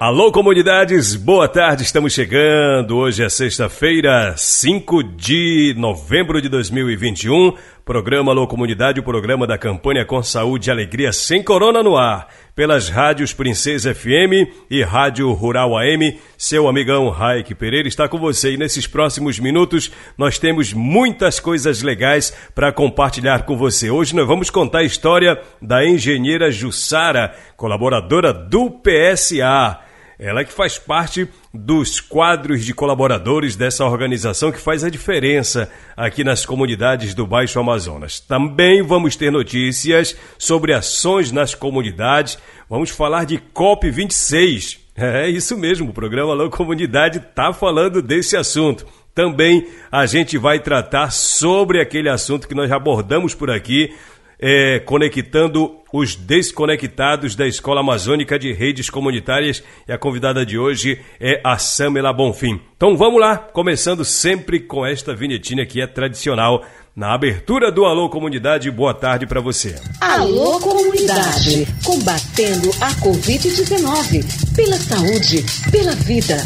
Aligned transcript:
Alô, 0.00 0.30
comunidades, 0.30 1.16
boa 1.16 1.48
tarde, 1.48 1.82
estamos 1.82 2.12
chegando. 2.12 2.96
Hoje 2.96 3.24
é 3.24 3.28
sexta-feira, 3.28 4.32
5 4.36 5.02
de 5.02 5.74
novembro 5.76 6.40
de 6.40 6.48
2021. 6.48 7.52
Programa 7.84 8.30
Alô 8.30 8.46
Comunidade, 8.46 9.00
o 9.00 9.02
programa 9.02 9.44
da 9.44 9.58
campanha 9.58 10.04
Com 10.04 10.22
Saúde 10.22 10.68
e 10.68 10.70
Alegria 10.70 11.12
Sem 11.12 11.42
Corona 11.42 11.82
no 11.82 11.96
ar. 11.96 12.28
Pelas 12.54 12.88
rádios 12.88 13.32
Princesa 13.32 13.92
FM 13.92 14.46
e 14.70 14.84
Rádio 14.84 15.32
Rural 15.32 15.76
AM. 15.76 16.16
Seu 16.36 16.68
amigão 16.68 17.08
Raik 17.08 17.52
Pereira 17.56 17.88
está 17.88 18.08
com 18.08 18.18
você 18.18 18.52
e 18.52 18.56
nesses 18.56 18.86
próximos 18.86 19.40
minutos 19.40 19.90
nós 20.16 20.38
temos 20.38 20.72
muitas 20.72 21.40
coisas 21.40 21.82
legais 21.82 22.32
para 22.54 22.70
compartilhar 22.70 23.42
com 23.42 23.56
você. 23.56 23.90
Hoje 23.90 24.14
nós 24.14 24.28
vamos 24.28 24.48
contar 24.48 24.78
a 24.78 24.84
história 24.84 25.40
da 25.60 25.84
engenheira 25.84 26.52
Jussara, 26.52 27.34
colaboradora 27.56 28.32
do 28.32 28.70
PSA. 28.70 29.87
Ela 30.18 30.44
que 30.44 30.52
faz 30.52 30.76
parte 30.76 31.28
dos 31.54 32.00
quadros 32.00 32.64
de 32.64 32.74
colaboradores 32.74 33.54
dessa 33.54 33.84
organização 33.84 34.50
que 34.50 34.58
faz 34.58 34.82
a 34.82 34.90
diferença 34.90 35.70
aqui 35.96 36.24
nas 36.24 36.44
comunidades 36.44 37.14
do 37.14 37.24
Baixo 37.24 37.60
Amazonas. 37.60 38.18
Também 38.18 38.82
vamos 38.82 39.14
ter 39.14 39.30
notícias 39.30 40.16
sobre 40.36 40.74
ações 40.74 41.30
nas 41.30 41.54
comunidades. 41.54 42.36
Vamos 42.68 42.90
falar 42.90 43.24
de 43.24 43.38
COP26. 43.54 44.78
É 45.00 45.30
isso 45.30 45.56
mesmo, 45.56 45.90
o 45.90 45.92
programa 45.92 46.32
Alô 46.32 46.50
Comunidade 46.50 47.18
está 47.18 47.52
falando 47.52 48.02
desse 48.02 48.36
assunto. 48.36 48.84
Também 49.14 49.68
a 49.92 50.06
gente 50.06 50.36
vai 50.36 50.58
tratar 50.58 51.12
sobre 51.12 51.80
aquele 51.80 52.08
assunto 52.08 52.48
que 52.48 52.54
nós 52.54 52.70
abordamos 52.72 53.32
por 53.32 53.48
aqui, 53.48 53.94
é, 54.38 54.78
conectando 54.80 55.78
os 55.92 56.14
desconectados 56.14 57.34
da 57.34 57.46
Escola 57.46 57.80
Amazônica 57.80 58.38
de 58.38 58.52
Redes 58.52 58.90
Comunitárias 58.90 59.62
e 59.86 59.92
a 59.92 59.98
convidada 59.98 60.44
de 60.44 60.58
hoje 60.58 61.00
é 61.18 61.40
a 61.42 61.58
Samela 61.58 62.12
Bonfim. 62.12 62.60
Então 62.76 62.96
vamos 62.96 63.20
lá, 63.20 63.36
começando 63.36 64.04
sempre 64.04 64.60
com 64.60 64.86
esta 64.86 65.14
vinhetinha 65.14 65.66
que 65.66 65.80
é 65.80 65.86
tradicional 65.86 66.64
na 66.94 67.14
abertura 67.14 67.72
do 67.72 67.84
Alô 67.84 68.08
Comunidade. 68.08 68.70
Boa 68.70 68.92
tarde 68.92 69.26
para 69.26 69.40
você. 69.40 69.76
Alô 70.00 70.60
Comunidade, 70.60 71.66
combatendo 71.84 72.70
a 72.80 72.90
Covid-19 73.00 74.54
pela 74.54 74.76
saúde, 74.76 75.44
pela 75.70 75.94
vida. 75.94 76.36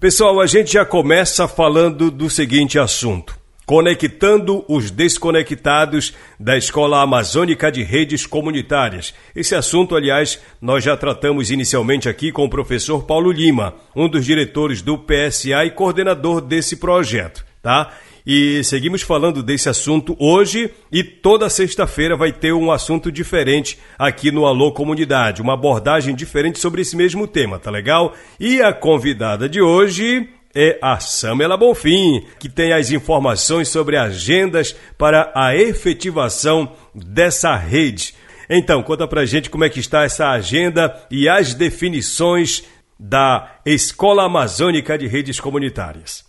Pessoal, 0.00 0.40
a 0.40 0.46
gente 0.46 0.72
já 0.72 0.84
começa 0.84 1.46
falando 1.46 2.10
do 2.10 2.28
seguinte 2.28 2.76
assunto 2.76 3.41
conectando 3.72 4.66
os 4.68 4.90
desconectados 4.90 6.12
da 6.38 6.58
Escola 6.58 7.00
Amazônica 7.00 7.72
de 7.72 7.82
Redes 7.82 8.26
Comunitárias. 8.26 9.14
Esse 9.34 9.54
assunto, 9.54 9.96
aliás, 9.96 10.38
nós 10.60 10.84
já 10.84 10.94
tratamos 10.94 11.50
inicialmente 11.50 12.06
aqui 12.06 12.30
com 12.30 12.44
o 12.44 12.50
professor 12.50 13.04
Paulo 13.04 13.32
Lima, 13.32 13.74
um 13.96 14.10
dos 14.10 14.26
diretores 14.26 14.82
do 14.82 14.98
PSA 14.98 15.64
e 15.64 15.70
coordenador 15.70 16.42
desse 16.42 16.76
projeto, 16.76 17.46
tá? 17.62 17.94
E 18.26 18.62
seguimos 18.62 19.00
falando 19.00 19.42
desse 19.42 19.70
assunto 19.70 20.14
hoje 20.20 20.70
e 20.92 21.02
toda 21.02 21.48
sexta-feira 21.48 22.14
vai 22.14 22.30
ter 22.30 22.52
um 22.52 22.70
assunto 22.70 23.10
diferente 23.10 23.78
aqui 23.98 24.30
no 24.30 24.44
Alô 24.44 24.72
Comunidade, 24.72 25.40
uma 25.40 25.54
abordagem 25.54 26.14
diferente 26.14 26.58
sobre 26.58 26.82
esse 26.82 26.94
mesmo 26.94 27.26
tema, 27.26 27.58
tá 27.58 27.70
legal? 27.70 28.14
E 28.38 28.60
a 28.60 28.70
convidada 28.70 29.48
de 29.48 29.62
hoje 29.62 30.28
é 30.54 30.78
a 30.82 31.00
Samela 31.00 31.56
Bonfim, 31.56 32.24
que 32.38 32.48
tem 32.48 32.72
as 32.72 32.90
informações 32.90 33.68
sobre 33.68 33.96
agendas 33.96 34.74
para 34.98 35.32
a 35.34 35.56
efetivação 35.56 36.72
dessa 36.94 37.56
rede. 37.56 38.14
Então, 38.48 38.82
conta 38.82 39.06
pra 39.08 39.24
gente 39.24 39.48
como 39.48 39.64
é 39.64 39.70
que 39.70 39.80
está 39.80 40.04
essa 40.04 40.28
agenda 40.28 40.94
e 41.10 41.28
as 41.28 41.54
definições 41.54 42.64
da 42.98 43.56
Escola 43.64 44.24
Amazônica 44.24 44.96
de 44.98 45.06
Redes 45.06 45.40
Comunitárias. 45.40 46.24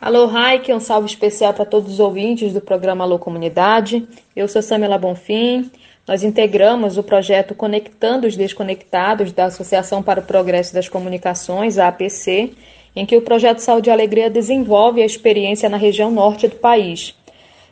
Alô, 0.00 0.26
Raik, 0.26 0.72
um 0.72 0.80
salve 0.80 1.08
especial 1.08 1.54
para 1.54 1.64
todos 1.64 1.94
os 1.94 2.00
ouvintes 2.00 2.52
do 2.52 2.60
programa 2.60 3.04
Alô 3.04 3.18
Comunidade. 3.18 4.06
Eu 4.36 4.46
sou 4.46 4.62
Samela 4.62 4.98
Bonfim. 4.98 5.70
Nós 6.06 6.22
integramos 6.22 6.98
o 6.98 7.02
projeto 7.02 7.54
Conectando 7.54 8.26
os 8.26 8.36
Desconectados 8.36 9.32
da 9.32 9.46
Associação 9.46 10.02
para 10.02 10.20
o 10.20 10.24
Progresso 10.24 10.74
das 10.74 10.88
Comunicações, 10.88 11.78
a 11.78 11.88
APC, 11.88 12.52
em 12.94 13.04
que 13.04 13.16
o 13.16 13.22
projeto 13.22 13.58
Saúde 13.58 13.90
e 13.90 13.92
Alegria 13.92 14.30
desenvolve 14.30 15.02
a 15.02 15.06
experiência 15.06 15.68
na 15.68 15.76
região 15.76 16.10
norte 16.10 16.48
do 16.48 16.56
país. 16.56 17.14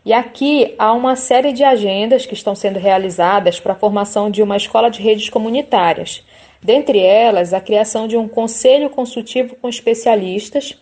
E 0.05 0.12
aqui 0.12 0.75
há 0.78 0.93
uma 0.93 1.15
série 1.15 1.53
de 1.53 1.62
agendas 1.62 2.27
que 2.27 2.34
estão 2.34 2.55
sendo 2.55 2.78
realizadas 2.78 3.60
para 3.60 3.72
a 3.72 3.77
formação 3.77 4.31
de 4.31 4.43
uma 4.43 4.56
escola 4.56 4.91
de 4.91 5.00
redes 5.00 5.28
comunitárias. 5.28 6.25
Dentre 6.60 6.99
elas, 6.99 7.55
a 7.55 7.60
criação 7.60 8.09
de 8.09 8.16
um 8.16 8.27
conselho 8.27 8.91
consultivo 8.91 9.55
com 9.56 9.69
especialistas 9.69 10.77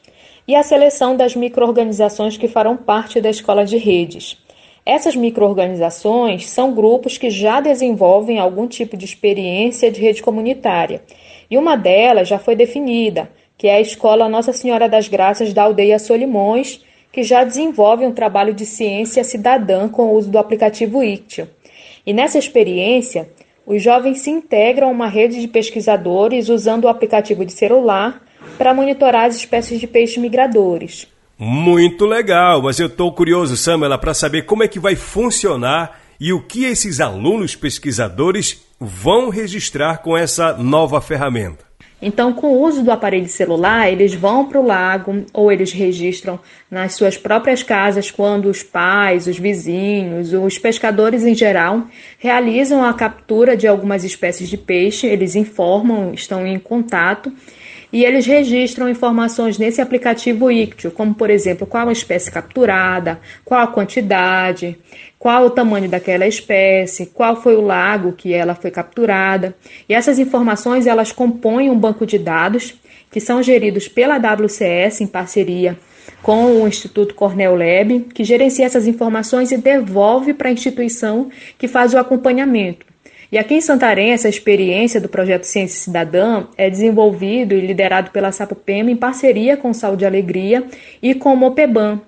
e 0.48 0.54
a 0.54 0.62
seleção 0.62 1.16
das 1.16 1.36
microorganizações 1.36 2.36
que 2.36 2.48
farão 2.48 2.76
parte 2.76 3.20
da 3.20 3.28
escola 3.28 3.64
de 3.64 3.76
redes. 3.76 4.38
Essas 4.84 5.14
microorganizações 5.14 6.48
são 6.48 6.74
grupos 6.74 7.18
que 7.18 7.28
já 7.28 7.60
desenvolvem 7.60 8.38
algum 8.38 8.66
tipo 8.66 8.96
de 8.96 9.04
experiência 9.04 9.90
de 9.90 10.00
rede 10.00 10.22
comunitária. 10.22 11.02
E 11.50 11.58
uma 11.58 11.76
delas 11.76 12.26
já 12.26 12.38
foi 12.38 12.56
definida, 12.56 13.30
que 13.60 13.68
é 13.68 13.74
a 13.74 13.80
Escola 13.82 14.26
Nossa 14.26 14.54
Senhora 14.54 14.88
das 14.88 15.06
Graças 15.06 15.52
da 15.52 15.64
Aldeia 15.64 15.98
Solimões, 15.98 16.80
que 17.12 17.22
já 17.22 17.44
desenvolve 17.44 18.06
um 18.06 18.10
trabalho 18.10 18.54
de 18.54 18.64
ciência 18.64 19.22
cidadã 19.22 19.86
com 19.86 20.04
o 20.04 20.14
uso 20.14 20.30
do 20.30 20.38
aplicativo 20.38 21.04
Ictio. 21.04 21.46
E 22.06 22.14
nessa 22.14 22.38
experiência, 22.38 23.28
os 23.66 23.82
jovens 23.82 24.20
se 24.20 24.30
integram 24.30 24.88
a 24.88 24.90
uma 24.90 25.08
rede 25.08 25.38
de 25.38 25.46
pesquisadores 25.46 26.48
usando 26.48 26.84
o 26.84 26.88
aplicativo 26.88 27.44
de 27.44 27.52
celular 27.52 28.22
para 28.56 28.72
monitorar 28.72 29.26
as 29.26 29.36
espécies 29.36 29.78
de 29.78 29.86
peixes 29.86 30.16
migradores. 30.16 31.06
Muito 31.38 32.06
legal, 32.06 32.62
mas 32.62 32.80
eu 32.80 32.86
estou 32.86 33.12
curioso, 33.12 33.58
Samela, 33.58 33.98
para 33.98 34.14
saber 34.14 34.46
como 34.46 34.62
é 34.62 34.68
que 34.68 34.80
vai 34.80 34.96
funcionar 34.96 36.00
e 36.18 36.32
o 36.32 36.40
que 36.40 36.64
esses 36.64 36.98
alunos 36.98 37.54
pesquisadores 37.54 38.64
vão 38.80 39.28
registrar 39.28 39.98
com 39.98 40.16
essa 40.16 40.54
nova 40.54 40.98
ferramenta. 41.02 41.69
Então, 42.02 42.32
com 42.32 42.48
o 42.48 42.62
uso 42.62 42.82
do 42.82 42.90
aparelho 42.90 43.28
celular, 43.28 43.90
eles 43.90 44.14
vão 44.14 44.46
para 44.46 44.58
o 44.58 44.66
lago 44.66 45.24
ou 45.34 45.52
eles 45.52 45.70
registram 45.72 46.40
nas 46.70 46.94
suas 46.94 47.18
próprias 47.18 47.62
casas 47.62 48.10
quando 48.10 48.46
os 48.46 48.62
pais, 48.62 49.26
os 49.26 49.38
vizinhos, 49.38 50.32
os 50.32 50.58
pescadores 50.58 51.24
em 51.24 51.34
geral 51.34 51.86
realizam 52.18 52.82
a 52.82 52.94
captura 52.94 53.56
de 53.56 53.68
algumas 53.68 54.02
espécies 54.02 54.48
de 54.48 54.56
peixe, 54.56 55.06
eles 55.06 55.36
informam, 55.36 56.14
estão 56.14 56.46
em 56.46 56.58
contato 56.58 57.30
e 57.92 58.04
eles 58.04 58.24
registram 58.24 58.88
informações 58.88 59.58
nesse 59.58 59.80
aplicativo 59.80 60.50
Ictio, 60.50 60.90
como 60.92 61.14
por 61.14 61.28
exemplo, 61.28 61.66
qual 61.66 61.88
a 61.88 61.92
espécie 61.92 62.30
capturada, 62.30 63.20
qual 63.44 63.60
a 63.60 63.66
quantidade, 63.66 64.78
qual 65.20 65.44
o 65.44 65.50
tamanho 65.50 65.86
daquela 65.86 66.26
espécie, 66.26 67.04
qual 67.04 67.36
foi 67.36 67.54
o 67.54 67.60
lago 67.60 68.12
que 68.12 68.32
ela 68.32 68.54
foi 68.54 68.70
capturada. 68.70 69.54
E 69.86 69.92
essas 69.92 70.18
informações 70.18 70.86
elas 70.86 71.12
compõem 71.12 71.68
um 71.68 71.78
banco 71.78 72.06
de 72.06 72.18
dados 72.18 72.74
que 73.12 73.20
são 73.20 73.42
geridos 73.42 73.86
pela 73.86 74.16
WCS 74.16 75.02
em 75.02 75.06
parceria 75.06 75.78
com 76.22 76.62
o 76.62 76.66
Instituto 76.66 77.14
Cornell 77.14 77.54
Lab, 77.54 78.00
que 78.14 78.24
gerencia 78.24 78.64
essas 78.64 78.86
informações 78.86 79.52
e 79.52 79.58
devolve 79.58 80.32
para 80.32 80.48
a 80.48 80.52
instituição 80.52 81.28
que 81.58 81.68
faz 81.68 81.92
o 81.92 81.98
acompanhamento. 81.98 82.86
E 83.30 83.36
aqui 83.36 83.54
em 83.54 83.60
Santarém, 83.60 84.12
essa 84.12 84.28
experiência 84.28 85.00
do 85.00 85.08
projeto 85.08 85.44
Ciência 85.44 85.84
Cidadã 85.84 86.46
é 86.56 86.70
desenvolvido 86.70 87.54
e 87.54 87.60
liderado 87.60 88.10
pela 88.10 88.32
Sapopema 88.32 88.90
em 88.90 88.96
parceria 88.96 89.56
com 89.56 89.72
Saúde 89.74 90.02
e 90.02 90.06
Alegria 90.06 90.64
e 91.02 91.14
com 91.14 91.34
o 91.34 91.36
Mopeban. 91.36 92.00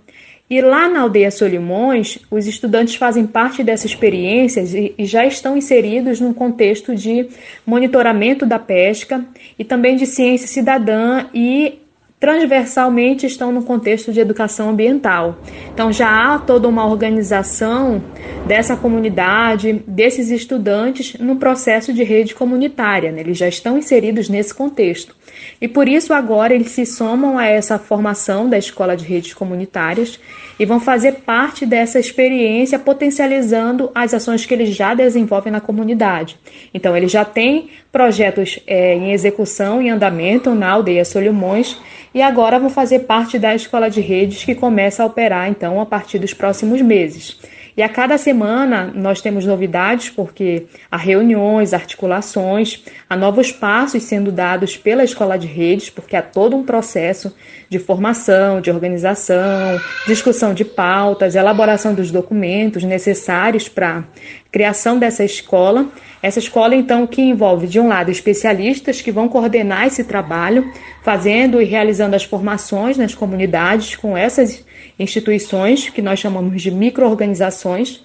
E 0.50 0.60
lá 0.60 0.88
na 0.88 1.00
aldeia 1.00 1.30
Solimões, 1.30 2.18
os 2.30 2.46
estudantes 2.46 2.94
fazem 2.96 3.26
parte 3.26 3.62
dessas 3.62 3.90
experiências 3.90 4.74
e, 4.74 4.94
e 4.98 5.06
já 5.06 5.24
estão 5.24 5.56
inseridos 5.56 6.20
num 6.20 6.34
contexto 6.34 6.94
de 6.94 7.28
monitoramento 7.64 8.44
da 8.44 8.58
pesca 8.58 9.24
e 9.58 9.64
também 9.64 9.96
de 9.96 10.04
ciência 10.04 10.46
cidadã 10.46 11.26
e 11.32 11.81
transversalmente 12.22 13.26
estão 13.26 13.50
no 13.50 13.64
contexto 13.64 14.12
de 14.12 14.20
educação 14.20 14.70
ambiental. 14.70 15.36
Então 15.74 15.92
já 15.92 16.08
há 16.08 16.38
toda 16.38 16.68
uma 16.68 16.86
organização 16.86 18.00
dessa 18.46 18.76
comunidade, 18.76 19.82
desses 19.88 20.30
estudantes, 20.30 21.18
no 21.18 21.34
processo 21.34 21.92
de 21.92 22.04
rede 22.04 22.32
comunitária. 22.32 23.10
Né? 23.10 23.22
Eles 23.22 23.36
já 23.36 23.48
estão 23.48 23.76
inseridos 23.76 24.28
nesse 24.28 24.54
contexto. 24.54 25.16
E 25.60 25.66
por 25.66 25.88
isso 25.88 26.14
agora 26.14 26.54
eles 26.54 26.70
se 26.70 26.86
somam 26.86 27.36
a 27.36 27.46
essa 27.46 27.76
formação 27.76 28.48
da 28.48 28.56
Escola 28.56 28.96
de 28.96 29.04
Redes 29.04 29.34
Comunitárias 29.34 30.20
e 30.60 30.64
vão 30.64 30.78
fazer 30.78 31.22
parte 31.26 31.66
dessa 31.66 31.98
experiência 31.98 32.78
potencializando 32.78 33.90
as 33.92 34.14
ações 34.14 34.46
que 34.46 34.54
eles 34.54 34.68
já 34.68 34.94
desenvolvem 34.94 35.52
na 35.52 35.60
comunidade. 35.60 36.38
Então 36.72 36.96
eles 36.96 37.10
já 37.10 37.24
têm 37.24 37.70
projetos 37.90 38.60
é, 38.64 38.94
em 38.94 39.10
execução, 39.10 39.82
em 39.82 39.90
andamento 39.90 40.54
na 40.54 40.70
aldeia 40.70 41.04
Solimões 41.04 41.76
e 42.14 42.20
agora 42.20 42.58
vão 42.58 42.70
fazer 42.70 43.00
parte 43.00 43.38
da 43.38 43.54
Escola 43.54 43.90
de 43.90 44.00
Redes 44.00 44.44
que 44.44 44.54
começa 44.54 45.02
a 45.02 45.06
operar 45.06 45.48
então 45.48 45.80
a 45.80 45.86
partir 45.86 46.18
dos 46.18 46.34
próximos 46.34 46.80
meses. 46.80 47.38
E 47.76 47.82
a 47.82 47.88
cada 47.88 48.18
semana 48.18 48.92
nós 48.94 49.22
temos 49.22 49.46
novidades, 49.46 50.10
porque 50.10 50.66
há 50.90 50.96
reuniões, 50.96 51.72
articulações, 51.72 52.84
há 53.08 53.16
novos 53.16 53.50
passos 53.50 54.02
sendo 54.02 54.30
dados 54.30 54.76
pela 54.76 55.02
escola 55.02 55.38
de 55.38 55.46
redes, 55.46 55.88
porque 55.88 56.14
há 56.14 56.22
todo 56.22 56.54
um 56.54 56.64
processo 56.64 57.34
de 57.70 57.78
formação, 57.78 58.60
de 58.60 58.70
organização, 58.70 59.80
discussão 60.06 60.52
de 60.52 60.64
pautas, 60.64 61.34
elaboração 61.34 61.94
dos 61.94 62.10
documentos 62.10 62.84
necessários 62.84 63.68
para 63.68 64.04
criação 64.50 64.98
dessa 64.98 65.24
escola. 65.24 65.88
Essa 66.22 66.38
escola, 66.38 66.76
então, 66.76 67.06
que 67.06 67.22
envolve, 67.22 67.66
de 67.66 67.80
um 67.80 67.88
lado, 67.88 68.10
especialistas 68.10 69.00
que 69.00 69.10
vão 69.10 69.28
coordenar 69.28 69.86
esse 69.86 70.04
trabalho, 70.04 70.70
fazendo 71.02 71.60
e 71.60 71.64
realizando 71.64 72.14
as 72.14 72.22
formações 72.22 72.98
nas 72.98 73.14
comunidades 73.14 73.96
com 73.96 74.14
essas 74.14 74.62
instituições 74.98 75.88
que 75.88 76.02
nós 76.02 76.18
chamamos 76.18 76.60
de 76.60 76.70
microorganizações. 76.70 78.04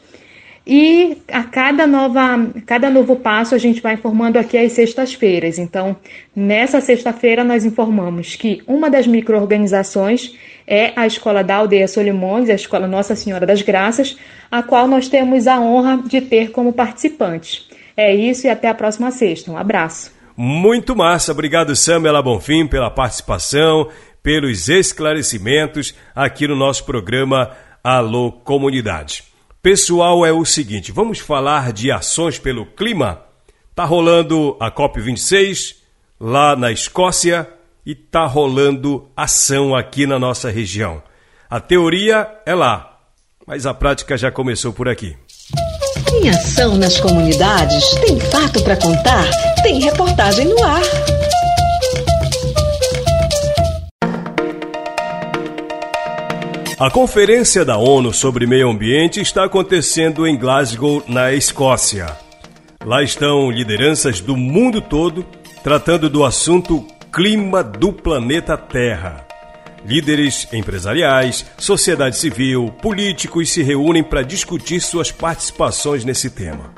E 0.70 1.18
a 1.32 1.44
cada 1.44 1.88
nova, 1.88 2.46
cada 2.66 2.90
novo 2.90 3.16
passo 3.16 3.56
a 3.56 3.58
gente 3.58 3.82
vai 3.82 3.94
informando 3.94 4.38
aqui 4.38 4.58
às 4.58 4.74
sextas-feiras. 4.74 5.58
Então, 5.58 5.96
nessa 6.36 6.82
sexta-feira 6.82 7.42
nós 7.42 7.64
informamos 7.64 8.36
que 8.36 8.62
uma 8.68 8.90
das 8.90 9.08
microorganizações 9.08 10.36
é 10.68 10.92
a 10.98 11.08
Escola 11.08 11.42
da 11.42 11.56
Aldeia 11.56 11.88
Solimões, 11.88 12.50
a 12.50 12.54
Escola 12.54 12.86
Nossa 12.86 13.16
Senhora 13.16 13.46
das 13.46 13.62
Graças, 13.62 14.18
a 14.52 14.62
qual 14.62 14.90
nós 14.90 15.08
temos 15.08 15.48
a 15.48 15.58
honra 15.58 16.04
de 16.06 16.20
ter 16.20 16.52
como 16.52 16.74
participantes. 16.74 17.70
É 17.96 18.14
isso 18.14 18.46
e 18.46 18.50
até 18.50 18.68
a 18.68 18.74
próxima 18.74 19.10
sexta. 19.10 19.50
Um 19.50 19.58
abraço. 19.58 20.18
Muito 20.36 20.96
massa. 20.96 21.32
Obrigado, 21.32 21.76
Samela 21.76 22.22
Bonfim, 22.22 22.68
pela 22.68 22.92
participação 22.92 23.88
pelos 24.28 24.68
esclarecimentos 24.68 25.96
aqui 26.14 26.50
no 26.50 26.54
nosso 26.54 26.84
programa 26.84 27.52
Alô 27.82 28.30
Comunidade. 28.30 29.24
Pessoal, 29.62 30.26
é 30.26 30.34
o 30.34 30.44
seguinte, 30.44 30.92
vamos 30.92 31.20
falar 31.20 31.72
de 31.72 31.90
ações 31.90 32.38
pelo 32.38 32.66
clima? 32.66 33.22
Tá 33.74 33.86
rolando 33.86 34.58
a 34.60 34.70
COP26 34.70 35.76
lá 36.20 36.58
na 36.58 36.74
Escócia 36.74 37.48
e 37.86 37.96
tá 37.96 38.26
rolando 38.26 39.10
ação 39.16 39.74
aqui 39.74 40.06
na 40.06 40.20
nossa 40.20 40.50
região. 40.50 41.02
A 41.50 41.62
teoria 41.62 42.30
é 42.46 42.54
lá, 42.54 43.00
mas 43.48 43.66
a 43.66 43.74
prática 43.74 44.18
já 44.18 44.30
começou 44.30 44.74
por 44.74 44.90
aqui. 44.90 45.16
Tem 46.12 46.30
ação 46.30 46.76
nas 46.76 47.00
comunidades, 47.00 47.92
tem 48.06 48.20
fato 48.20 48.62
para 48.62 48.76
contar, 48.76 49.24
tem 49.64 49.80
reportagem 49.80 50.48
no 50.48 50.62
ar. 50.66 51.17
A 56.80 56.92
Conferência 56.92 57.66
da 57.66 57.76
ONU 57.76 58.14
sobre 58.14 58.46
Meio 58.46 58.70
Ambiente 58.70 59.20
está 59.20 59.46
acontecendo 59.46 60.28
em 60.28 60.38
Glasgow, 60.38 61.04
na 61.08 61.34
Escócia. 61.34 62.16
Lá 62.86 63.02
estão 63.02 63.50
lideranças 63.50 64.22
do 64.22 64.38
mundo 64.38 64.80
todo 64.80 65.26
tratando 65.64 66.08
do 66.08 66.24
assunto 66.24 66.86
clima 67.12 67.64
do 67.64 67.92
planeta 67.92 68.56
Terra. 68.56 69.26
Líderes 69.88 70.48
empresariais, 70.54 71.48
sociedade 71.58 72.16
civil, 72.16 72.72
políticos 72.80 73.50
se 73.50 73.64
reúnem 73.64 74.04
para 74.04 74.22
discutir 74.22 74.80
suas 74.80 75.12
participações 75.12 76.06
nesse 76.06 76.30
tema. 76.30 76.76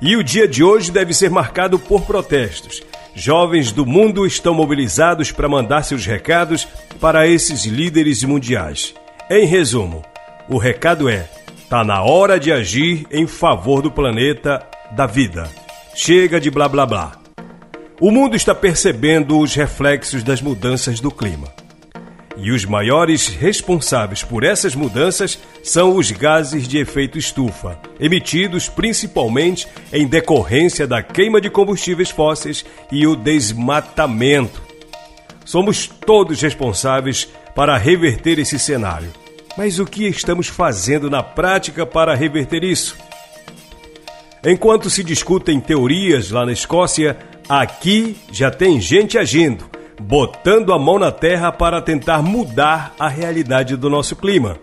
E 0.00 0.14
o 0.14 0.22
dia 0.22 0.46
de 0.46 0.62
hoje 0.62 0.92
deve 0.92 1.12
ser 1.12 1.28
marcado 1.28 1.76
por 1.76 2.02
protestos. 2.02 2.84
Jovens 3.16 3.72
do 3.72 3.84
mundo 3.84 4.24
estão 4.24 4.54
mobilizados 4.54 5.32
para 5.32 5.48
mandar 5.48 5.82
seus 5.82 6.06
recados 6.06 6.68
para 7.00 7.26
esses 7.26 7.64
líderes 7.64 8.22
mundiais. 8.22 8.94
Em 9.30 9.46
resumo, 9.46 10.04
o 10.50 10.58
recado 10.58 11.08
é: 11.08 11.26
tá 11.70 11.82
na 11.82 12.02
hora 12.02 12.38
de 12.38 12.52
agir 12.52 13.06
em 13.10 13.26
favor 13.26 13.80
do 13.80 13.90
planeta, 13.90 14.62
da 14.90 15.06
vida. 15.06 15.50
Chega 15.94 16.38
de 16.38 16.50
blá 16.50 16.68
blá 16.68 16.84
blá. 16.84 17.12
O 17.98 18.10
mundo 18.10 18.36
está 18.36 18.54
percebendo 18.54 19.38
os 19.38 19.54
reflexos 19.54 20.22
das 20.22 20.42
mudanças 20.42 21.00
do 21.00 21.10
clima. 21.10 21.48
E 22.36 22.50
os 22.50 22.66
maiores 22.66 23.28
responsáveis 23.28 24.22
por 24.22 24.44
essas 24.44 24.74
mudanças 24.74 25.38
são 25.62 25.96
os 25.96 26.10
gases 26.10 26.68
de 26.68 26.76
efeito 26.76 27.16
estufa, 27.16 27.78
emitidos 27.98 28.68
principalmente 28.68 29.66
em 29.90 30.06
decorrência 30.06 30.86
da 30.86 31.02
queima 31.02 31.40
de 31.40 31.48
combustíveis 31.48 32.10
fósseis 32.10 32.62
e 32.92 33.06
o 33.06 33.16
desmatamento. 33.16 34.60
Somos 35.46 35.86
todos 35.86 36.42
responsáveis 36.42 37.28
para 37.54 37.76
reverter 37.76 38.38
esse 38.38 38.58
cenário. 38.58 39.10
Mas 39.56 39.78
o 39.78 39.86
que 39.86 40.06
estamos 40.06 40.48
fazendo 40.48 41.08
na 41.08 41.22
prática 41.22 41.86
para 41.86 42.14
reverter 42.14 42.64
isso? 42.64 42.96
Enquanto 44.44 44.90
se 44.90 45.02
discutem 45.02 45.60
teorias 45.60 46.30
lá 46.30 46.44
na 46.44 46.52
Escócia, 46.52 47.16
aqui 47.48 48.16
já 48.30 48.50
tem 48.50 48.80
gente 48.80 49.16
agindo, 49.16 49.64
botando 50.00 50.72
a 50.72 50.78
mão 50.78 50.98
na 50.98 51.10
terra 51.10 51.50
para 51.50 51.80
tentar 51.80 52.20
mudar 52.20 52.94
a 52.98 53.08
realidade 53.08 53.76
do 53.76 53.88
nosso 53.88 54.16
clima. 54.16 54.58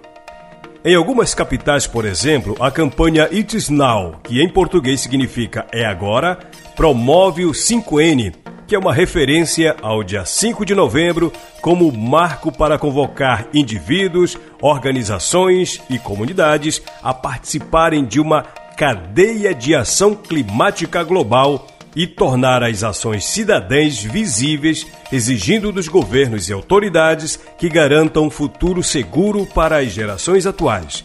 Em 0.84 0.96
algumas 0.96 1.34
capitais, 1.34 1.88
por 1.88 2.06
exemplo, 2.06 2.56
a 2.60 2.72
campanha 2.72 3.25
It 3.25 3.56
Is 3.56 3.70
Now, 3.70 4.20
que 4.24 4.42
em 4.42 4.50
português 4.50 5.00
significa 5.01 5.66
É 5.72 5.86
Agora, 5.86 6.39
promove 6.75 7.46
o 7.46 7.51
5N, 7.51 8.34
que 8.72 8.75
é 8.75 8.80
uma 8.80 8.94
referência 8.94 9.75
ao 9.82 10.01
dia 10.01 10.24
5 10.24 10.66
de 10.66 10.74
novembro 10.74 11.34
como 11.62 11.92
marco 11.92 12.54
para 12.54 12.78
convocar 12.78 13.46
indivíduos, 13.54 14.38
organizações 14.62 15.82
e 15.90 16.00
comunidades 16.00 16.82
a 17.04 17.13
participarem 17.13 18.06
de 18.06 18.22
uma 18.22 18.44
cadeia 18.78 19.54
de 19.54 19.75
ação 19.75 20.16
climática 20.16 21.04
global 21.04 21.68
e 21.94 22.08
tornar 22.08 22.63
as 22.63 22.82
ações 22.82 23.25
cidadãs 23.25 24.01
visíveis, 24.01 24.88
exigindo 25.12 25.74
dos 25.74 25.90
governos 25.90 26.48
e 26.48 26.54
autoridades 26.54 27.38
que 27.58 27.68
garantam 27.68 28.28
um 28.28 28.30
futuro 28.30 28.82
seguro 28.82 29.46
para 29.46 29.80
as 29.80 29.92
gerações 29.92 30.46
atuais. 30.46 31.04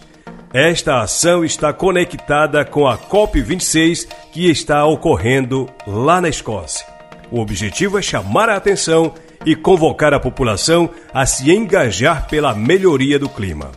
Esta 0.54 1.00
ação 1.00 1.44
está 1.44 1.72
conectada 1.72 2.64
com 2.64 2.86
a 2.86 2.96
COP26 2.96 4.06
que 4.30 4.48
está 4.48 4.86
ocorrendo 4.86 5.68
lá 5.84 6.20
na 6.20 6.28
Escócia. 6.28 6.95
O 7.30 7.40
objetivo 7.40 7.98
é 7.98 8.02
chamar 8.02 8.48
a 8.48 8.56
atenção 8.56 9.14
e 9.44 9.54
convocar 9.54 10.14
a 10.14 10.20
população 10.20 10.90
a 11.12 11.26
se 11.26 11.50
engajar 11.50 12.26
pela 12.28 12.54
melhoria 12.54 13.18
do 13.18 13.28
clima. 13.28 13.70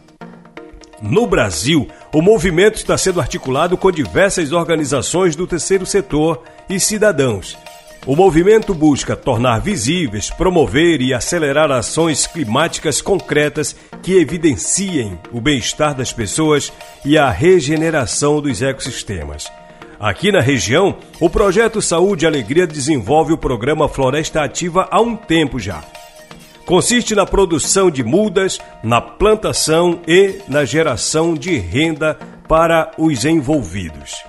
No 1.01 1.25
Brasil, 1.25 1.88
o 2.13 2.22
movimento 2.22 2.75
está 2.75 2.98
sendo 2.98 3.22
articulado 3.22 3.77
com 3.77 3.91
diversas 3.91 4.51
organizações 4.51 5.36
do 5.36 5.48
terceiro 5.48 5.86
setor 5.86 6.44
e 6.70 6.79
cidadãos. 6.79 7.58
O 8.06 8.15
movimento 8.15 8.74
busca 8.74 9.15
tornar 9.15 9.60
visíveis, 9.60 10.29
promover 10.29 11.01
e 11.01 11.13
acelerar 11.13 11.72
ações 11.72 12.25
climáticas 12.25 13.01
concretas 13.01 13.75
que 14.01 14.13
evidenciem 14.13 15.20
o 15.32 15.41
bem-estar 15.41 15.94
das 15.94 16.12
pessoas 16.12 16.72
e 17.03 17.18
a 17.18 17.29
regeneração 17.29 18.41
dos 18.41 18.62
ecossistemas. 18.62 19.59
Aqui 20.00 20.32
na 20.32 20.39
região, 20.39 20.96
o 21.20 21.29
projeto 21.29 21.82
Saúde 21.82 22.24
e 22.24 22.27
Alegria 22.27 22.65
desenvolve 22.65 23.34
o 23.34 23.38
programa 23.38 23.89
Floresta 23.89 24.41
Ativa 24.41 24.88
há 24.89 25.01
um 25.01 25.13
tempo 25.13 25.60
já. 25.60 25.84
Consiste 26.65 27.13
na 27.13 27.25
produção 27.25 27.91
de 27.91 28.01
mudas, 28.01 28.60
na 28.82 29.01
plantação 29.01 30.00
e 30.08 30.39
na 30.48 30.63
geração 30.63 31.34
de 31.34 31.58
renda 31.58 32.18
para 32.48 32.91
os 32.98 33.25
envolvidos. 33.25 34.24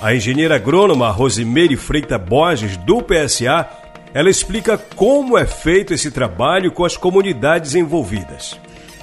A 0.00 0.14
engenheira 0.14 0.54
agrônoma 0.54 1.10
Rosimeire 1.10 1.76
Freita 1.76 2.16
Borges, 2.16 2.78
do 2.78 3.02
PSA, 3.02 3.68
ela 4.14 4.30
explica 4.30 4.78
como 4.78 5.36
é 5.36 5.44
feito 5.44 5.92
esse 5.92 6.10
trabalho 6.10 6.72
com 6.72 6.84
as 6.84 6.96
comunidades 6.96 7.74
envolvidas. 7.74 8.58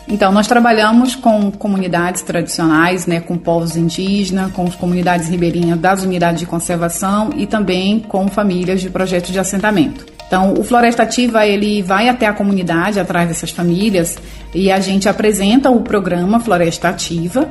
Então, 0.08 0.32
nós 0.32 0.48
trabalhamos 0.48 1.16
com 1.16 1.52
comunidades 1.52 2.22
tradicionais, 2.22 3.08
né, 3.08 3.20
com 3.20 3.38
povos 3.38 3.76
indígenas, 3.76 4.52
com 4.52 4.64
as 4.64 4.76
comunidades 4.76 5.28
ribeirinhas 5.28 5.80
das 5.80 6.04
unidades 6.04 6.40
de 6.40 6.46
conservação 6.46 7.32
e 7.36 7.48
também 7.48 8.00
com 8.00 8.28
famílias 8.28 8.82
de 8.82 8.90
projetos 8.90 9.32
de 9.32 9.40
assentamento. 9.40 10.06
Então, 10.28 10.54
o 10.54 10.64
Floresta 10.64 11.04
Ativa 11.04 11.46
ele 11.46 11.82
vai 11.82 12.10
até 12.10 12.28
a 12.28 12.34
comunidade 12.34 13.00
atrás 13.00 13.28
dessas 13.28 13.52
famílias 13.52 14.18
e 14.54 14.72
a 14.72 14.80
gente 14.80 15.08
apresenta 15.08 15.70
o 15.70 15.82
programa 15.82 16.40
Floresta 16.40 16.90
Ativa. 16.90 17.48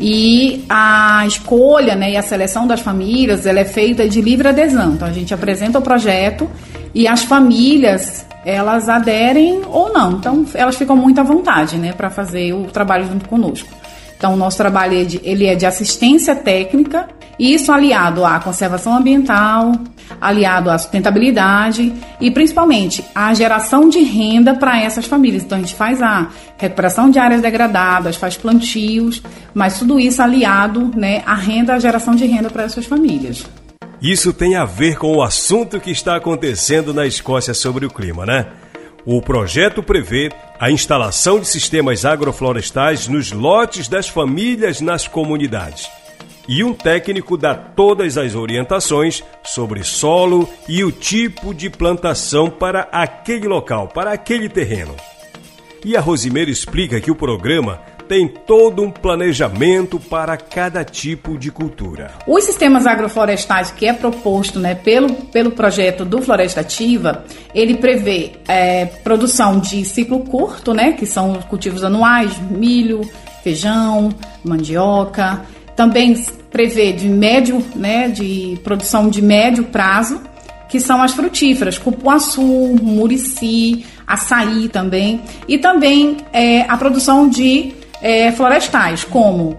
E 0.00 0.64
a 0.68 1.24
escolha 1.26 1.94
né, 1.94 2.12
e 2.12 2.16
a 2.16 2.22
seleção 2.22 2.66
das 2.66 2.80
famílias 2.80 3.44
ela 3.44 3.60
é 3.60 3.64
feita 3.66 4.08
de 4.08 4.22
livre 4.22 4.48
adesão. 4.48 4.94
Então, 4.94 5.06
a 5.06 5.12
gente 5.12 5.34
apresenta 5.34 5.78
o 5.78 5.82
projeto 5.82 6.50
e 6.94 7.06
as 7.06 7.22
famílias 7.22 8.26
elas 8.44 8.88
aderem 8.88 9.60
ou 9.66 9.92
não. 9.92 10.12
Então, 10.12 10.46
elas 10.54 10.76
ficam 10.76 10.96
muito 10.96 11.20
à 11.20 11.22
vontade 11.22 11.76
né, 11.76 11.92
para 11.92 12.08
fazer 12.08 12.54
o 12.54 12.64
trabalho 12.64 13.06
junto 13.06 13.28
conosco. 13.28 13.68
Então, 14.20 14.34
o 14.34 14.36
nosso 14.36 14.58
trabalho 14.58 15.00
é 15.00 15.04
de, 15.04 15.18
ele 15.24 15.46
é 15.46 15.54
de 15.54 15.64
assistência 15.64 16.36
técnica, 16.36 17.08
e 17.38 17.54
isso 17.54 17.72
aliado 17.72 18.22
à 18.22 18.38
conservação 18.38 18.94
ambiental, 18.94 19.72
aliado 20.20 20.68
à 20.68 20.76
sustentabilidade 20.76 21.90
e 22.20 22.30
principalmente 22.30 23.02
à 23.14 23.32
geração 23.32 23.88
de 23.88 24.00
renda 24.00 24.54
para 24.54 24.78
essas 24.78 25.06
famílias. 25.06 25.42
Então, 25.42 25.56
a 25.56 25.62
gente 25.62 25.74
faz 25.74 26.02
a 26.02 26.28
recuperação 26.58 27.08
de 27.08 27.18
áreas 27.18 27.40
degradadas, 27.40 28.16
faz 28.16 28.36
plantios, 28.36 29.22
mas 29.54 29.78
tudo 29.78 29.98
isso 29.98 30.20
aliado 30.20 30.90
né, 30.94 31.22
à 31.24 31.34
renda, 31.34 31.72
à 31.72 31.78
geração 31.78 32.14
de 32.14 32.26
renda 32.26 32.50
para 32.50 32.64
essas 32.64 32.84
famílias. 32.84 33.46
Isso 34.02 34.34
tem 34.34 34.54
a 34.54 34.66
ver 34.66 34.98
com 34.98 35.16
o 35.16 35.22
assunto 35.22 35.80
que 35.80 35.90
está 35.90 36.16
acontecendo 36.16 36.92
na 36.92 37.06
Escócia 37.06 37.54
sobre 37.54 37.86
o 37.86 37.90
clima, 37.90 38.26
né? 38.26 38.48
O 39.04 39.22
projeto 39.22 39.82
prevê 39.82 40.30
a 40.58 40.70
instalação 40.70 41.40
de 41.40 41.46
sistemas 41.46 42.04
agroflorestais 42.04 43.08
nos 43.08 43.32
lotes 43.32 43.88
das 43.88 44.08
famílias 44.08 44.80
nas 44.80 45.08
comunidades. 45.08 45.88
E 46.46 46.62
um 46.64 46.74
técnico 46.74 47.36
dá 47.36 47.54
todas 47.54 48.18
as 48.18 48.34
orientações 48.34 49.22
sobre 49.42 49.84
solo 49.84 50.48
e 50.68 50.84
o 50.84 50.90
tipo 50.90 51.54
de 51.54 51.70
plantação 51.70 52.50
para 52.50 52.88
aquele 52.92 53.46
local, 53.46 53.88
para 53.88 54.12
aquele 54.12 54.48
terreno. 54.48 54.94
E 55.84 55.96
a 55.96 56.00
Rosimeira 56.00 56.50
explica 56.50 57.00
que 57.00 57.10
o 57.10 57.14
programa 57.14 57.80
tem 58.10 58.26
todo 58.26 58.82
um 58.82 58.90
planejamento 58.90 60.00
para 60.00 60.36
cada 60.36 60.84
tipo 60.84 61.38
de 61.38 61.52
cultura. 61.52 62.10
Os 62.26 62.42
sistemas 62.42 62.84
agroflorestais 62.84 63.70
que 63.70 63.86
é 63.86 63.92
proposto 63.92 64.58
né, 64.58 64.74
pelo, 64.74 65.14
pelo 65.26 65.52
projeto 65.52 66.04
do 66.04 66.20
Floresta 66.20 66.60
Ativa, 66.60 67.24
ele 67.54 67.76
prevê 67.76 68.32
é, 68.48 68.84
produção 68.84 69.60
de 69.60 69.84
ciclo 69.84 70.24
curto, 70.24 70.74
né, 70.74 70.90
que 70.90 71.06
são 71.06 71.34
cultivos 71.48 71.84
anuais, 71.84 72.36
milho, 72.50 73.08
feijão, 73.44 74.08
mandioca. 74.42 75.42
Também 75.76 76.20
prevê 76.50 76.92
de 76.92 77.08
médio, 77.08 77.64
né, 77.76 78.08
de 78.08 78.58
produção 78.64 79.08
de 79.08 79.22
médio 79.22 79.62
prazo, 79.66 80.20
que 80.68 80.80
são 80.80 81.00
as 81.00 81.12
frutíferas, 81.12 81.78
cupuaçu, 81.78 82.42
murici, 82.42 83.86
açaí 84.04 84.68
também, 84.68 85.20
e 85.46 85.58
também 85.58 86.16
é, 86.32 86.62
a 86.62 86.76
produção 86.76 87.28
de 87.28 87.78
é, 88.02 88.32
florestais, 88.32 89.04
como 89.04 89.58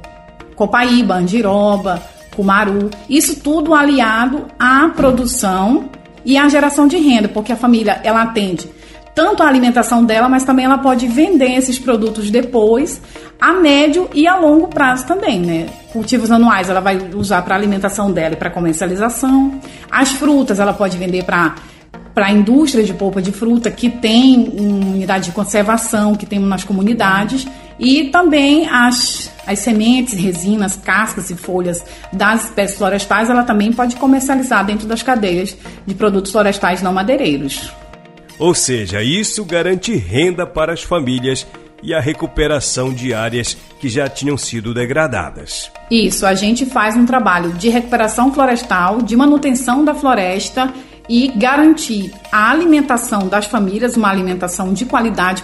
copaíba, 0.56 1.16
andiroba, 1.16 2.02
cumaru, 2.36 2.90
isso 3.10 3.40
tudo 3.42 3.74
aliado 3.74 4.48
à 4.60 4.90
produção 4.90 5.90
e 6.24 6.38
à 6.38 6.48
geração 6.48 6.88
de 6.88 6.98
renda, 6.98 7.28
porque 7.28 7.52
a 7.52 7.56
família 7.56 8.00
ela 8.04 8.22
atende 8.22 8.70
tanto 9.14 9.44
a 9.44 9.48
alimentação 9.48 10.06
dela, 10.06 10.30
mas 10.30 10.44
também 10.44 10.66
ela 10.66 10.78
pode 10.78 11.08
vender 11.08 11.58
esses 11.58 11.78
produtos 11.78 12.30
depois 12.30 13.02
a 13.40 13.54
médio 13.54 14.10
e 14.14 14.28
a 14.28 14.38
longo 14.38 14.68
prazo 14.68 15.06
também, 15.06 15.40
né? 15.40 15.66
Cultivos 15.92 16.32
anuais 16.32 16.70
ela 16.70 16.80
vai 16.80 16.98
usar 17.16 17.42
para 17.42 17.56
alimentação 17.56 18.12
dela 18.12 18.36
e 18.36 18.38
para 18.38 18.50
comercialização. 18.50 19.60
As 19.90 20.12
frutas 20.12 20.60
ela 20.60 20.74
pode 20.74 20.98
vender 20.98 21.24
para 21.24 21.56
para 22.14 22.26
a 22.26 22.32
indústria 22.32 22.84
de 22.84 22.94
polpa 22.94 23.22
de 23.22 23.32
fruta 23.32 23.72
que 23.72 23.90
tem 23.90 24.50
unidade 24.50 25.26
de 25.26 25.32
conservação 25.32 26.14
que 26.14 26.26
temos 26.26 26.48
nas 26.48 26.62
comunidades 26.62 27.48
e 27.82 28.10
também 28.10 28.70
as, 28.70 29.32
as 29.48 29.58
sementes, 29.58 30.14
resinas, 30.14 30.76
cascas 30.76 31.32
e 31.32 31.36
folhas 31.36 31.84
das 32.14 32.46
espécies 32.46 32.78
florestais, 32.78 33.28
ela 33.28 33.44
também 33.44 33.74
pode 33.74 33.96
comercializar 33.96 34.64
dentro 34.64 34.88
das 34.88 35.02
cadeias 35.02 35.58
de 35.86 35.96
produtos 35.96 36.32
florestais 36.32 36.84
não 36.84 36.94
madeireiros. 36.94 37.72
Ou 38.38 38.54
seja, 38.54 39.02
isso 39.02 39.44
garante 39.44 39.96
renda 39.96 40.46
para 40.46 40.74
as 40.74 40.84
famílias 40.84 41.48
e 41.82 41.92
a 41.94 42.00
recuperação 42.00 42.94
de 42.94 43.16
áreas 43.16 43.58
que 43.80 43.90
já 43.90 44.08
tinham 44.08 44.38
sido 44.38 44.76
degradadas. 44.76 45.72
Isso, 45.90 46.28
a 46.28 46.36
gente 46.36 46.68
faz 46.68 46.96
um 46.96 47.06
trabalho 47.06 47.52
de 47.54 47.70
recuperação 47.70 48.32
florestal, 48.32 49.02
de 49.02 49.16
manutenção 49.16 49.84
da 49.84 49.96
floresta 49.96 50.72
e 51.10 51.30
garantir 51.30 52.14
a 52.32 52.52
alimentação 52.52 53.28
das 53.28 53.48
famílias, 53.48 53.98
uma 53.98 54.10
alimentação 54.10 54.72
de 54.72 54.86
qualidade. 54.86 55.44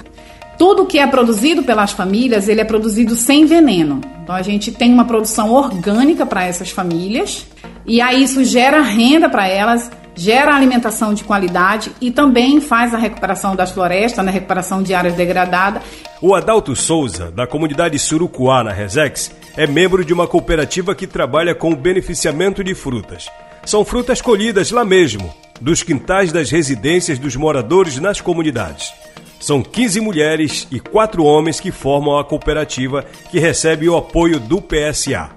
Tudo 0.58 0.86
que 0.86 0.98
é 0.98 1.06
produzido 1.06 1.62
pelas 1.62 1.92
famílias, 1.92 2.48
ele 2.48 2.62
é 2.62 2.66
produzido 2.66 3.16
sem 3.16 3.46
veneno. 3.46 4.02
Então 4.24 4.36
a 4.36 4.42
gente 4.42 4.72
tem 4.72 4.92
uma 4.92 5.06
produção 5.06 5.54
orgânica 5.54 6.26
para 6.26 6.44
essas 6.44 6.72
famílias 6.72 7.46
e 7.86 8.02
aí 8.02 8.24
isso 8.24 8.44
gera 8.44 8.82
renda 8.82 9.30
para 9.30 9.48
elas, 9.48 9.90
gera 10.16 10.56
alimentação 10.56 11.14
de 11.14 11.24
qualidade 11.24 11.92
e 12.02 12.10
também 12.10 12.60
faz 12.60 12.94
a 12.94 12.98
recuperação 12.98 13.56
das 13.56 13.72
florestas, 13.72 14.18
na 14.18 14.24
né, 14.24 14.32
recuperação 14.32 14.82
de 14.82 14.96
áreas 14.96 15.14
degradadas. 15.14 15.84
O 16.20 16.34
Adalto 16.34 16.76
Souza, 16.76 17.32
da 17.32 17.46
comunidade 17.46 18.00
Surucuá, 18.00 18.64
na 18.64 18.74
Resex, 18.74 19.32
é 19.56 19.68
membro 19.68 20.04
de 20.04 20.12
uma 20.12 20.28
cooperativa 20.28 20.96
que 20.96 21.06
trabalha 21.06 21.54
com 21.54 21.72
o 21.72 21.76
beneficiamento 21.76 22.64
de 22.64 22.74
frutas. 22.74 23.30
São 23.64 23.86
frutas 23.86 24.22
colhidas 24.22 24.72
lá 24.72 24.84
mesmo, 24.84 25.34
dos 25.62 25.84
quintais 25.84 26.32
das 26.32 26.50
residências 26.50 27.20
dos 27.20 27.36
moradores 27.36 28.00
nas 28.00 28.20
comunidades. 28.20 28.92
São 29.40 29.62
15 29.62 30.02
mulheres 30.02 30.68
e 30.72 30.80
4 30.80 31.24
homens 31.24 31.60
que 31.60 31.72
formam 31.72 32.18
a 32.18 32.24
cooperativa 32.24 33.06
que 33.30 33.40
recebe 33.40 33.88
o 33.88 33.96
apoio 33.96 34.40
do 34.40 34.62
PSA. 34.62 35.30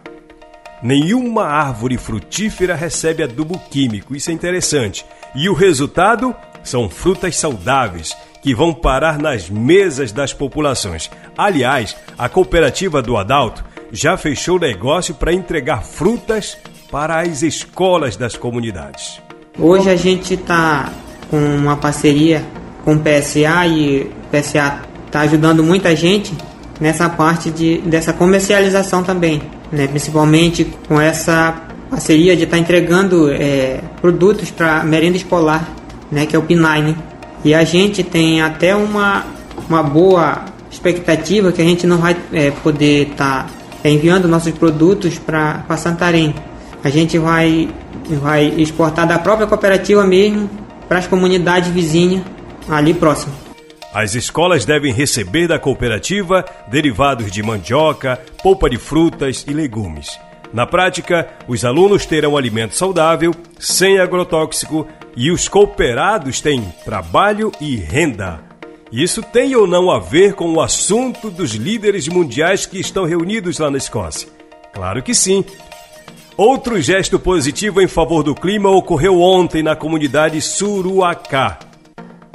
Nenhuma 0.83 1.45
árvore 1.45 1.99
frutífera 1.99 2.75
recebe 2.75 3.23
adubo 3.23 3.59
químico, 3.71 4.17
isso 4.17 4.31
é 4.31 4.33
interessante. 4.33 5.05
E 5.35 5.49
o 5.49 5.53
resultado 5.53 6.35
são 6.63 6.89
frutas 6.89 7.37
saudáveis 7.37 8.17
que 8.43 8.55
vão 8.55 8.73
parar 8.73 9.19
nas 9.19 9.51
mesas 9.51 10.13
das 10.13 10.33
populações. 10.33 11.11
Aliás, 11.37 11.95
a 12.17 12.29
cooperativa 12.29 13.03
do 13.03 13.19
Adalto 13.19 13.63
já 13.93 14.17
fechou 14.17 14.59
negócio 14.59 15.15
para 15.15 15.33
entregar 15.33 15.83
frutas 15.83 16.57
para 16.91 17.21
as 17.21 17.43
escolas 17.43 18.17
das 18.17 18.37
comunidades. 18.37 19.21
Hoje 19.59 19.91
a 19.91 19.97
gente 19.97 20.35
está 20.35 20.91
com 21.29 21.37
uma 21.37 21.77
parceria 21.77 22.43
com 22.85 22.99
PSA 22.99 23.67
e 23.67 24.11
PSA 24.31 24.81
está 25.07 25.21
ajudando 25.21 25.63
muita 25.63 25.95
gente 25.95 26.33
nessa 26.81 27.09
parte 27.09 27.51
de, 27.51 27.79
dessa 27.79 28.13
comercialização 28.13 29.03
também, 29.03 29.43
né? 29.71 29.87
principalmente 29.87 30.65
com 30.89 31.01
essa 31.01 31.63
parceria 31.91 32.37
de 32.37 32.45
estar 32.45 32.57
tá 32.57 32.61
entregando 32.61 33.31
é, 33.31 33.81
produtos 34.01 34.51
para 34.51 34.83
merenda 34.85 35.17
escolar, 35.17 35.69
né? 36.11 36.25
que 36.25 36.35
é 36.35 36.39
o 36.39 36.43
PNAE. 36.43 36.83
Né? 36.83 36.97
E 37.45 37.55
a 37.55 37.65
gente 37.65 38.03
tem 38.03 38.41
até 38.41 38.75
uma, 38.75 39.27
uma 39.69 39.83
boa 39.83 40.45
expectativa 40.71 41.53
que 41.53 41.61
a 41.61 41.65
gente 41.65 41.87
não 41.87 41.99
vai 41.99 42.17
é, 42.33 42.51
poder 42.51 43.09
estar 43.09 43.47
tá 43.83 43.89
enviando 43.89 44.29
nossos 44.29 44.53
produtos 44.53 45.19
para 45.19 45.65
Santarém. 45.77 46.35
A 46.83 46.89
gente 46.89 47.19
vai, 47.19 47.69
vai 48.23 48.47
exportar 48.57 49.07
da 49.07 49.19
própria 49.19 49.47
cooperativa 49.47 50.07
mesmo 50.07 50.49
para 50.89 50.99
as 50.99 51.07
comunidades 51.07 51.69
vizinhas 51.69 52.23
ali 52.69 52.95
próximo. 52.95 53.33
As 53.93 54.15
escolas 54.15 54.65
devem 54.65 54.93
receber 54.93 55.49
da 55.49 55.59
cooperativa 55.59 56.45
derivados 56.69 57.31
de 57.33 57.43
mandioca, 57.43 58.21
polpa 58.43 58.71
de 58.71 58.79
frutas 58.79 59.45
e 59.49 59.53
legumes. 59.53 60.19
Na 60.53 60.67
prática, 60.67 61.29
os 61.49 61.65
alunos 61.65 62.07
terão 62.07 62.37
alimento 62.37 62.77
saudável, 62.77 63.35
sem 63.59 63.99
agrotóxico 63.99 64.87
e 65.17 65.31
os 65.31 65.49
cooperados 65.49 66.41
têm 66.41 66.63
trabalho 66.85 67.51
e 67.61 67.77
renda. 67.77 68.41
Isso 68.93 69.23
tem 69.23 69.55
ou 69.55 69.67
não 69.67 69.91
a 69.91 70.01
ver 70.01 70.35
com 70.35 70.53
o 70.53 70.61
assunto 70.61 71.31
dos 71.31 71.53
líderes 71.53 72.09
mundiais 72.09 72.67
que 72.67 72.81
estão 72.81 73.05
reunidos 73.05 73.59
lá 73.59 73.71
na 73.71 73.79
Escócia? 73.79 74.29
Claro 74.73 75.03
que 75.03 75.15
sim. 75.15 75.45
Outro 76.37 76.81
gesto 76.81 77.19
positivo 77.19 77.81
em 77.81 77.87
favor 77.87 78.23
do 78.23 78.35
clima 78.35 78.69
ocorreu 78.71 79.21
ontem 79.21 79.63
na 79.63 79.77
comunidade 79.77 80.41
Suruacá, 80.41 81.59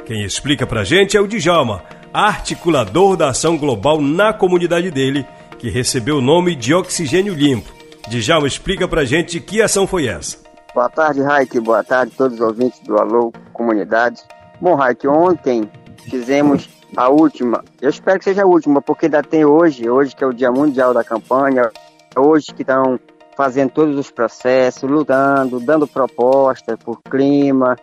quem 0.05 0.23
explica 0.23 0.67
pra 0.67 0.83
gente 0.83 1.17
é 1.17 1.19
o 1.21 1.27
Djalma, 1.27 1.83
articulador 2.13 3.17
da 3.17 3.29
ação 3.29 3.57
global 3.57 3.99
na 3.99 4.31
comunidade 4.31 4.91
dele, 4.91 5.25
que 5.57 5.67
recebeu 5.67 6.17
o 6.17 6.21
nome 6.21 6.55
de 6.55 6.73
Oxigênio 6.73 7.33
Limpo. 7.33 7.73
Djalma, 8.07 8.47
explica 8.47 8.87
pra 8.87 9.03
gente 9.03 9.39
que 9.39 9.63
ação 9.63 9.87
foi 9.87 10.07
essa. 10.07 10.37
Boa 10.75 10.89
tarde, 10.89 11.21
Raik. 11.21 11.59
Boa 11.59 11.83
tarde 11.83 12.11
a 12.13 12.17
todos 12.17 12.39
os 12.39 12.45
ouvintes 12.45 12.79
do 12.81 12.97
Alô 12.99 13.33
Comunidade. 13.51 14.21
Bom, 14.61 14.75
Raik, 14.75 15.07
ontem 15.07 15.69
fizemos 16.07 16.69
a 16.95 17.09
última. 17.09 17.63
Eu 17.81 17.89
espero 17.89 18.19
que 18.19 18.25
seja 18.25 18.43
a 18.43 18.47
última, 18.47 18.81
porque 18.81 19.07
ainda 19.07 19.23
tem 19.23 19.43
hoje, 19.43 19.89
hoje 19.89 20.15
que 20.15 20.23
é 20.23 20.27
o 20.27 20.33
Dia 20.33 20.51
Mundial 20.51 20.93
da 20.93 21.03
Campanha, 21.03 21.71
hoje 22.15 22.53
que 22.53 22.61
estão 22.61 22.99
fazendo 23.35 23.71
todos 23.71 23.97
os 23.97 24.11
processos, 24.11 24.89
lutando, 24.89 25.59
dando 25.59 25.87
propostas 25.87 26.77
por 26.83 27.01
clima, 27.09 27.75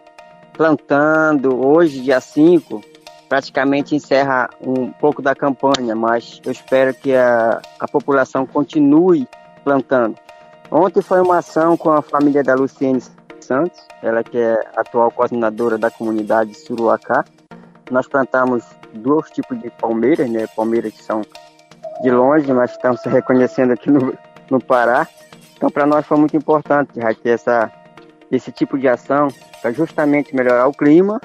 plantando. 0.52 1.64
Hoje, 1.66 2.00
dia 2.00 2.21
5, 2.21 2.82
praticamente 3.28 3.94
encerra 3.94 4.50
um 4.61 4.92
pouco 4.92 5.23
da 5.23 5.35
campanha, 5.35 5.94
mas 5.94 6.40
eu 6.44 6.52
espero 6.52 6.94
que 6.94 7.14
a, 7.14 7.61
a 7.80 7.88
população 7.88 8.47
continue 8.47 9.26
plantando. 9.64 10.16
Ontem 10.71 11.02
foi 11.02 11.21
uma 11.21 11.38
ação 11.38 11.76
com 11.76 11.90
a 11.90 12.02
família 12.02 12.42
da 12.42 12.54
Luciene 12.54 13.02
Santos, 13.40 13.80
ela 14.02 14.23
que 14.23 14.38
é 14.38 14.59
atual 14.76 15.11
coordenadora 15.11 15.76
da 15.76 15.90
comunidade 15.90 16.54
Suruacá. 16.54 17.25
Nós 17.90 18.06
plantamos 18.06 18.64
dois 18.94 19.30
tipos 19.30 19.61
de 19.61 19.71
palmeiras, 19.71 20.30
né? 20.30 20.47
Palmeiras 20.56 20.92
que 20.92 21.02
são 21.02 21.23
de 22.02 22.11
longe, 22.11 22.52
mas 22.52 22.71
estão 22.71 22.97
se 22.97 23.09
reconhecendo 23.09 23.73
aqui 23.73 23.90
no, 23.90 24.14
no 24.50 24.61
Pará. 24.61 25.06
Então, 25.56 25.71
para 25.71 25.87
nós 25.87 26.06
foi 26.06 26.18
muito 26.18 26.37
importante 26.37 26.92
já 26.97 27.14
ter 27.14 27.30
essa, 27.30 27.71
esse 28.32 28.50
tipo 28.50 28.78
de 28.78 28.88
ação 28.88 29.28
para 29.60 29.70
justamente 29.72 30.34
melhorar 30.34 30.66
o 30.66 30.72
clima 30.72 31.20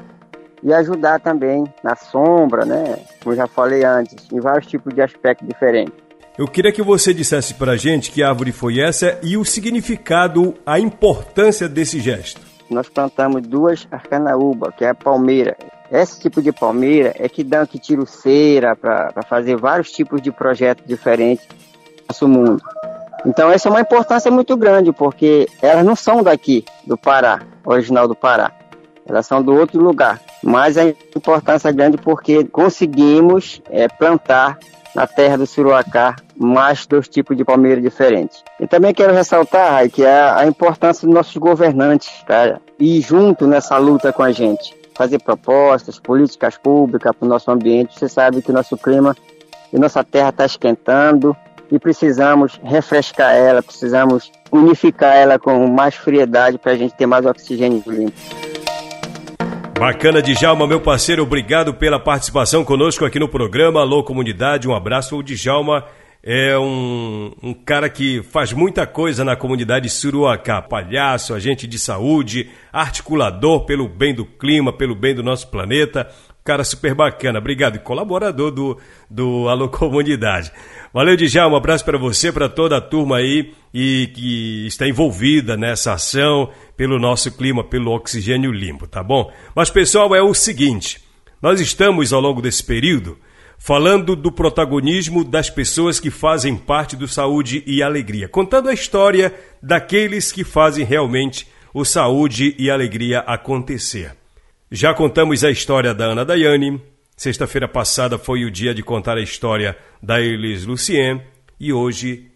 e 0.61 0.73
ajudar 0.73 1.19
também 1.19 1.63
na 1.83 1.95
sombra, 1.95 2.65
né? 2.65 2.99
Como 3.23 3.35
já 3.35 3.47
falei 3.47 3.85
antes, 3.85 4.27
em 4.31 4.39
vários 4.39 4.67
tipos 4.67 4.93
de 4.93 5.01
aspectos 5.01 5.47
diferentes. 5.47 5.93
Eu 6.37 6.47
queria 6.47 6.71
que 6.71 6.83
você 6.83 7.13
dissesse 7.13 7.53
para 7.53 7.71
a 7.71 7.77
gente 7.77 8.11
que 8.11 8.21
árvore 8.21 8.51
foi 8.51 8.79
essa 8.79 9.19
e 9.23 9.37
o 9.37 9.45
significado, 9.45 10.53
a 10.65 10.79
importância 10.79 11.67
desse 11.67 11.99
gesto. 11.99 12.41
Nós 12.69 12.89
plantamos 12.89 13.41
duas 13.43 13.87
arcanaúba, 13.89 14.71
que 14.71 14.83
é 14.83 14.89
a 14.89 14.95
palmeira. 14.95 15.57
Esse 15.91 16.19
tipo 16.19 16.41
de 16.41 16.51
palmeira 16.51 17.13
é 17.17 17.29
que 17.29 17.43
dá 17.43 17.65
que 17.65 17.79
tira 17.79 18.05
cera 18.05 18.75
para 18.75 19.23
fazer 19.27 19.55
vários 19.55 19.89
tipos 19.91 20.21
de 20.21 20.31
projetos 20.31 20.85
diferentes 20.85 21.47
no 21.47 22.03
nosso 22.09 22.27
mundo. 22.27 22.61
Então 23.25 23.51
essa 23.51 23.67
é 23.67 23.71
uma 23.71 23.81
importância 23.81 24.31
muito 24.31 24.55
grande, 24.55 24.91
porque 24.91 25.47
elas 25.61 25.85
não 25.85 25.95
são 25.95 26.23
daqui, 26.23 26.63
do 26.85 26.97
Pará, 26.97 27.41
original 27.65 28.07
do 28.07 28.15
Pará. 28.15 28.51
Elas 29.07 29.25
são 29.25 29.41
do 29.41 29.55
outro 29.55 29.81
lugar. 29.81 30.19
Mas 30.43 30.77
a 30.77 30.85
importância 30.85 31.69
é 31.69 31.73
grande 31.73 31.97
porque 31.97 32.43
conseguimos 32.45 33.61
é, 33.69 33.87
plantar 33.87 34.57
na 34.93 35.07
terra 35.07 35.37
do 35.37 35.45
Suruacá 35.45 36.15
mais 36.35 36.85
dois 36.85 37.07
tipos 37.07 37.37
de 37.37 37.45
palmeira 37.45 37.79
diferentes. 37.79 38.43
E 38.59 38.67
também 38.67 38.93
quero 38.93 39.13
ressaltar 39.13 39.89
que 39.89 40.03
é 40.03 40.31
a 40.31 40.45
importância 40.45 41.05
dos 41.07 41.13
nossos 41.13 41.37
governantes 41.37 42.11
tá? 42.25 42.59
ir 42.79 43.01
junto 43.01 43.47
nessa 43.47 43.77
luta 43.77 44.11
com 44.11 44.23
a 44.23 44.31
gente, 44.31 44.75
fazer 44.95 45.19
propostas, 45.21 45.99
políticas 45.99 46.57
públicas 46.57 47.15
para 47.15 47.25
o 47.25 47.29
nosso 47.29 47.49
ambiente. 47.51 47.97
Você 47.97 48.09
sabe 48.09 48.41
que 48.41 48.51
nosso 48.51 48.77
clima 48.77 49.15
e 49.71 49.79
nossa 49.79 50.03
terra 50.03 50.29
está 50.29 50.45
esquentando 50.45 51.35
e 51.71 51.79
precisamos 51.79 52.59
refrescar 52.63 53.35
ela, 53.35 53.61
precisamos 53.61 54.31
unificar 54.51 55.15
ela 55.15 55.37
com 55.37 55.67
mais 55.67 55.95
friedade 55.95 56.57
para 56.57 56.71
a 56.73 56.75
gente 56.75 56.95
ter 56.95 57.05
mais 57.05 57.25
oxigênio 57.25 57.83
limpo. 57.87 58.17
Bacana, 59.79 60.23
Djalma, 60.23 60.65
meu 60.65 60.81
parceiro, 60.81 61.21
obrigado 61.21 61.73
pela 61.73 61.99
participação 61.99 62.65
conosco 62.65 63.05
aqui 63.05 63.19
no 63.19 63.29
programa 63.29 63.81
Alô 63.81 64.03
Comunidade. 64.03 64.67
Um 64.67 64.73
abraço. 64.73 65.15
O 65.15 65.21
Djalma 65.21 65.85
é 66.23 66.57
um, 66.57 67.31
um 67.43 67.53
cara 67.53 67.87
que 67.89 68.23
faz 68.23 68.51
muita 68.51 68.87
coisa 68.87 69.23
na 69.23 69.35
comunidade 69.35 69.87
Suruacá. 69.87 70.61
Palhaço, 70.61 71.33
agente 71.33 71.67
de 71.67 71.77
saúde, 71.77 72.49
articulador 72.73 73.65
pelo 73.65 73.87
bem 73.87 74.15
do 74.15 74.25
clima, 74.25 74.73
pelo 74.73 74.95
bem 74.95 75.13
do 75.13 75.21
nosso 75.21 75.47
planeta. 75.49 76.09
Cara 76.47 76.63
super 76.63 76.95
bacana. 76.95 77.39
Obrigado. 77.39 77.77
Colaborador 77.79 78.51
do, 78.51 78.77
do 79.09 79.49
Alô 79.49 79.67
Comunidade. 79.67 80.49
Valeu, 80.93 81.17
Djalma. 81.17 81.55
Um 81.55 81.57
abraço 81.57 81.83
para 81.83 81.97
você, 81.97 82.31
para 82.31 82.47
toda 82.47 82.77
a 82.77 82.81
turma 82.81 83.17
aí 83.17 83.53
e 83.73 84.09
que 84.15 84.65
está 84.65 84.87
envolvida 84.87 85.57
nessa 85.57 85.91
ação 85.91 86.49
pelo 86.77 86.97
nosso 86.97 87.35
clima, 87.35 87.65
pelo 87.65 87.91
oxigênio 87.91 88.49
limpo, 88.49 88.87
tá 88.87 89.03
bom? 89.03 89.29
Mas, 89.53 89.69
pessoal, 89.69 90.15
é 90.15 90.21
o 90.21 90.33
seguinte: 90.33 91.01
nós 91.41 91.59
estamos 91.59 92.13
ao 92.13 92.21
longo 92.21 92.41
desse 92.41 92.63
período 92.63 93.17
falando 93.57 94.15
do 94.15 94.31
protagonismo 94.31 95.25
das 95.25 95.49
pessoas 95.49 95.99
que 95.99 96.09
fazem 96.09 96.55
parte 96.55 96.95
do 96.95 97.09
Saúde 97.09 97.61
e 97.67 97.83
Alegria, 97.83 98.29
contando 98.29 98.69
a 98.69 98.73
história 98.73 99.33
daqueles 99.61 100.31
que 100.31 100.45
fazem 100.45 100.85
realmente 100.85 101.45
o 101.73 101.83
Saúde 101.83 102.55
e 102.57 102.71
Alegria 102.71 103.19
acontecer. 103.19 104.15
Já 104.69 104.93
contamos 104.93 105.45
a 105.45 105.49
história 105.49 105.93
da 105.93 106.07
Ana 106.07 106.25
Daiane, 106.25 106.81
sexta-feira 107.15 107.69
passada 107.69 108.17
foi 108.17 108.43
o 108.43 108.51
dia 108.51 108.73
de 108.73 108.83
contar 108.83 109.17
a 109.17 109.21
história 109.21 109.77
da 110.03 110.19
Elis 110.19 110.65
Lucien 110.65 111.21
e 111.57 111.71
hoje 111.71 112.27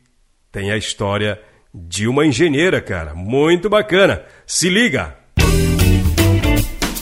tem 0.49 0.71
a 0.71 0.77
história 0.77 1.37
de 1.73 2.07
uma 2.07 2.25
engenheira, 2.25 2.79
cara. 2.79 3.13
Muito 3.13 3.69
bacana. 3.69 4.23
Se 4.47 4.69
liga! 4.69 5.13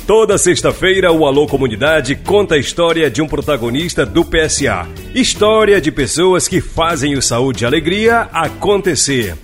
Toda 0.08 0.40
sexta-feira, 0.40 1.12
o 1.12 1.28
Alô 1.28 1.46
Comunidade 1.46 2.16
conta 2.16 2.56
a 2.56 2.58
história 2.58 3.08
de 3.12 3.22
um 3.22 3.28
protagonista 3.28 4.08
do 4.08 4.26
PSA. 4.26 4.88
História 5.14 5.80
de 5.80 5.92
pessoas 5.92 6.48
que 6.48 6.60
fazem 6.60 7.16
o 7.16 7.22
Saúde 7.22 7.64
e 7.64 7.68
Alegria 7.68 8.22
acontecer. 8.34 9.38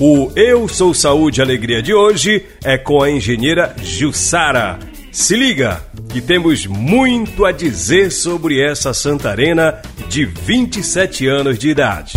O 0.00 0.32
Eu 0.34 0.66
Sou 0.66 0.94
Saúde 0.94 1.40
e 1.40 1.42
Alegria 1.42 1.82
de 1.82 1.92
hoje 1.92 2.46
é 2.64 2.78
com 2.78 3.02
a 3.02 3.10
engenheira 3.10 3.76
Jussara. 3.82 4.89
Se 5.12 5.34
liga, 5.34 5.82
que 6.10 6.20
temos 6.20 6.66
muito 6.66 7.44
a 7.44 7.50
dizer 7.50 8.12
sobre 8.12 8.60
essa 8.60 8.94
santarena 8.94 9.82
de 10.08 10.24
27 10.24 11.26
anos 11.26 11.58
de 11.58 11.68
idade. 11.68 12.16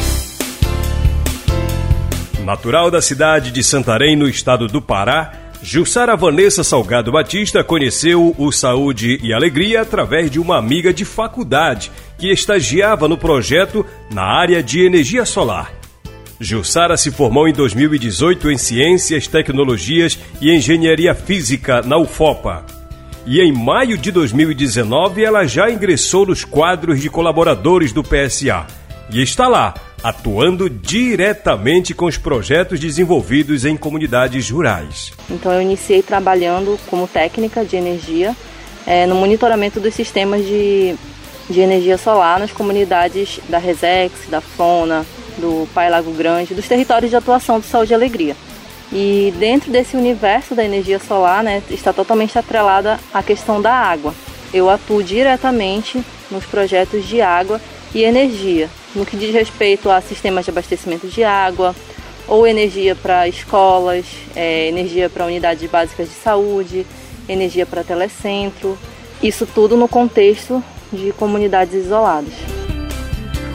Natural 2.46 2.92
da 2.92 3.02
cidade 3.02 3.52
de 3.52 3.64
Santarém, 3.64 4.16
no 4.16 4.28
estado 4.28 4.68
do 4.68 4.80
Pará, 4.80 5.34
Jussara 5.64 6.16
Vanessa 6.16 6.64
Salgado 6.64 7.12
Batista 7.12 7.64
conheceu 7.64 8.36
o 8.38 8.52
Saúde 8.52 9.18
e 9.24 9.34
Alegria 9.34 9.82
através 9.82 10.30
de 10.30 10.40
uma 10.40 10.58
amiga 10.58 10.94
de 10.94 11.04
faculdade 11.04 11.92
que 12.20 12.30
estagiava 12.30 13.08
no 13.08 13.18
projeto 13.18 13.84
na 14.12 14.24
área 14.24 14.62
de 14.62 14.86
energia 14.86 15.26
solar. 15.26 15.74
Jussara 16.40 16.96
se 16.96 17.10
formou 17.10 17.48
em 17.48 17.54
2018 17.54 18.52
em 18.52 18.58
Ciências, 18.58 19.26
Tecnologias 19.26 20.20
e 20.40 20.52
Engenharia 20.52 21.16
Física 21.16 21.82
na 21.82 21.98
UFOPA. 21.98 22.83
E 23.26 23.40
em 23.40 23.54
maio 23.54 23.98
de 23.98 24.12
2019 24.12 25.24
ela 25.24 25.46
já 25.46 25.72
ingressou 25.72 26.26
nos 26.26 26.44
quadros 26.44 27.00
de 27.00 27.10
colaboradores 27.10 27.94
do 27.94 28.04
PSA 28.04 28.68
e 29.10 29.22
está 29.22 29.48
lá, 29.48 29.74
atuando 30.04 30.70
diretamente 30.70 31.94
com 31.94 32.06
os 32.06 32.18
projetos 32.18 32.80
desenvolvidos 32.80 33.64
em 33.64 33.78
comunidades 33.78 34.50
rurais. 34.50 35.14
Então, 35.30 35.54
eu 35.54 35.62
iniciei 35.62 36.02
trabalhando 36.02 36.78
como 36.88 37.08
técnica 37.08 37.64
de 37.64 37.78
energia 37.78 38.36
é, 38.86 39.06
no 39.06 39.16
monitoramento 39.16 39.80
dos 39.80 39.94
sistemas 39.94 40.46
de, 40.46 40.96
de 41.50 41.60
energia 41.62 41.98
solar 41.98 42.40
nas 42.40 42.52
comunidades 42.52 43.40
da 43.48 43.58
Resex, 43.58 44.28
da 44.30 44.42
Fona, 44.42 45.06
do 45.38 45.68
Pai 45.74 45.90
Lago 45.90 46.12
Grande, 46.12 46.54
dos 46.54 46.68
territórios 46.68 47.10
de 47.10 47.16
atuação 47.16 47.60
do 47.60 47.66
Saúde 47.66 47.94
e 47.94 47.96
Alegria. 47.96 48.36
E 48.94 49.34
dentro 49.40 49.72
desse 49.72 49.98
universo 49.98 50.54
da 50.54 50.64
energia 50.64 51.00
solar, 51.00 51.44
né, 51.44 51.64
está 51.72 51.92
totalmente 51.92 52.38
atrelada 52.38 53.00
a 53.12 53.24
questão 53.24 53.60
da 53.60 53.74
água. 53.74 54.14
Eu 54.54 54.70
atuo 54.70 55.02
diretamente 55.02 56.04
nos 56.30 56.46
projetos 56.46 57.04
de 57.08 57.20
água 57.20 57.60
e 57.94 58.04
energia, 58.04 58.70
no 58.94 59.04
que 59.04 59.18
diz 59.18 59.34
respeito 59.34 59.90
a 59.90 60.00
sistemas 60.00 60.46
de 60.46 60.52
abastecimento 60.52 61.08
de 61.08 61.24
água, 61.24 61.76
ou 62.28 62.46
energia 62.46 62.96
para 62.96 63.28
escolas, 63.28 64.06
é, 64.36 64.68
energia 64.68 65.10
para 65.10 65.26
unidades 65.26 65.68
básicas 65.70 66.08
de 66.08 66.14
saúde, 66.14 66.86
energia 67.28 67.66
para 67.66 67.84
telecentro, 67.84 68.78
isso 69.24 69.48
tudo 69.48 69.76
no 69.76 69.88
contexto 69.88 70.64
de 70.92 71.12
comunidades 71.14 71.74
isoladas. 71.74 72.34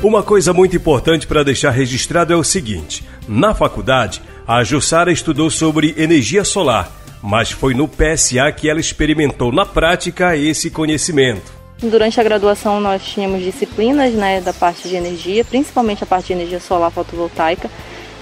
Uma 0.02 0.22
coisa 0.22 0.52
muito 0.52 0.76
importante 0.76 1.26
para 1.26 1.44
deixar 1.44 1.70
registrado 1.70 2.32
é 2.32 2.36
o 2.36 2.44
seguinte: 2.44 3.04
na 3.26 3.54
faculdade, 3.54 4.22
a 4.48 4.64
Jussara 4.64 5.12
estudou 5.12 5.50
sobre 5.50 5.94
energia 5.98 6.42
solar, 6.42 6.90
mas 7.22 7.50
foi 7.50 7.74
no 7.74 7.86
PSA 7.86 8.50
que 8.50 8.66
ela 8.66 8.80
experimentou 8.80 9.52
na 9.52 9.66
prática 9.66 10.34
esse 10.38 10.70
conhecimento. 10.70 11.52
Durante 11.82 12.18
a 12.18 12.24
graduação 12.24 12.80
nós 12.80 13.04
tínhamos 13.04 13.44
disciplinas 13.44 14.14
né, 14.14 14.40
da 14.40 14.54
parte 14.54 14.88
de 14.88 14.96
energia, 14.96 15.44
principalmente 15.44 16.02
a 16.02 16.06
parte 16.06 16.28
de 16.28 16.32
energia 16.32 16.60
solar 16.60 16.90
fotovoltaica, 16.90 17.70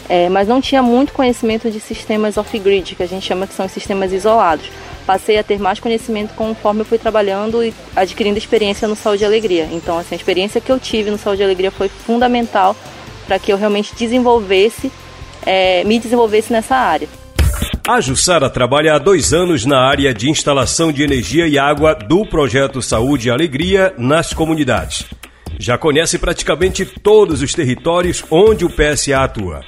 é, 0.08 0.28
mas 0.28 0.48
não 0.48 0.60
tinha 0.60 0.82
muito 0.82 1.12
conhecimento 1.12 1.70
de 1.70 1.78
sistemas 1.78 2.36
off-grid, 2.36 2.96
que 2.96 3.04
a 3.04 3.08
gente 3.08 3.24
chama 3.24 3.46
que 3.46 3.54
são 3.54 3.68
sistemas 3.68 4.12
isolados. 4.12 4.66
Passei 5.06 5.38
a 5.38 5.44
ter 5.44 5.60
mais 5.60 5.78
conhecimento 5.78 6.34
conforme 6.34 6.80
eu 6.80 6.84
fui 6.84 6.98
trabalhando 6.98 7.62
e 7.62 7.72
adquirindo 7.94 8.36
experiência 8.36 8.88
no 8.88 8.96
Saúde 8.96 9.22
e 9.22 9.26
Alegria. 9.26 9.68
Então, 9.70 9.96
assim, 9.96 10.16
a 10.16 10.18
experiência 10.18 10.60
que 10.60 10.72
eu 10.72 10.80
tive 10.80 11.08
no 11.08 11.18
Saúde 11.18 11.42
e 11.42 11.44
Alegria 11.44 11.70
foi 11.70 11.88
fundamental 11.88 12.74
para 13.28 13.38
que 13.38 13.52
eu 13.52 13.56
realmente 13.56 13.94
desenvolvesse, 13.94 14.90
é, 15.46 15.84
me 15.84 15.98
desenvolvesse 15.98 16.52
nessa 16.52 16.76
área. 16.76 17.08
A 17.88 18.00
Jussara 18.00 18.50
trabalha 18.50 18.94
há 18.94 18.98
dois 18.98 19.32
anos 19.32 19.64
na 19.64 19.78
área 19.78 20.12
de 20.12 20.28
instalação 20.28 20.90
de 20.90 21.04
energia 21.04 21.46
e 21.46 21.56
água 21.56 21.94
do 21.94 22.26
projeto 22.26 22.82
Saúde 22.82 23.28
e 23.28 23.30
Alegria 23.30 23.94
nas 23.96 24.34
comunidades. 24.34 25.06
Já 25.58 25.78
conhece 25.78 26.18
praticamente 26.18 26.84
todos 26.84 27.40
os 27.42 27.54
territórios 27.54 28.24
onde 28.28 28.64
o 28.64 28.68
PSA 28.68 29.22
atua. 29.22 29.62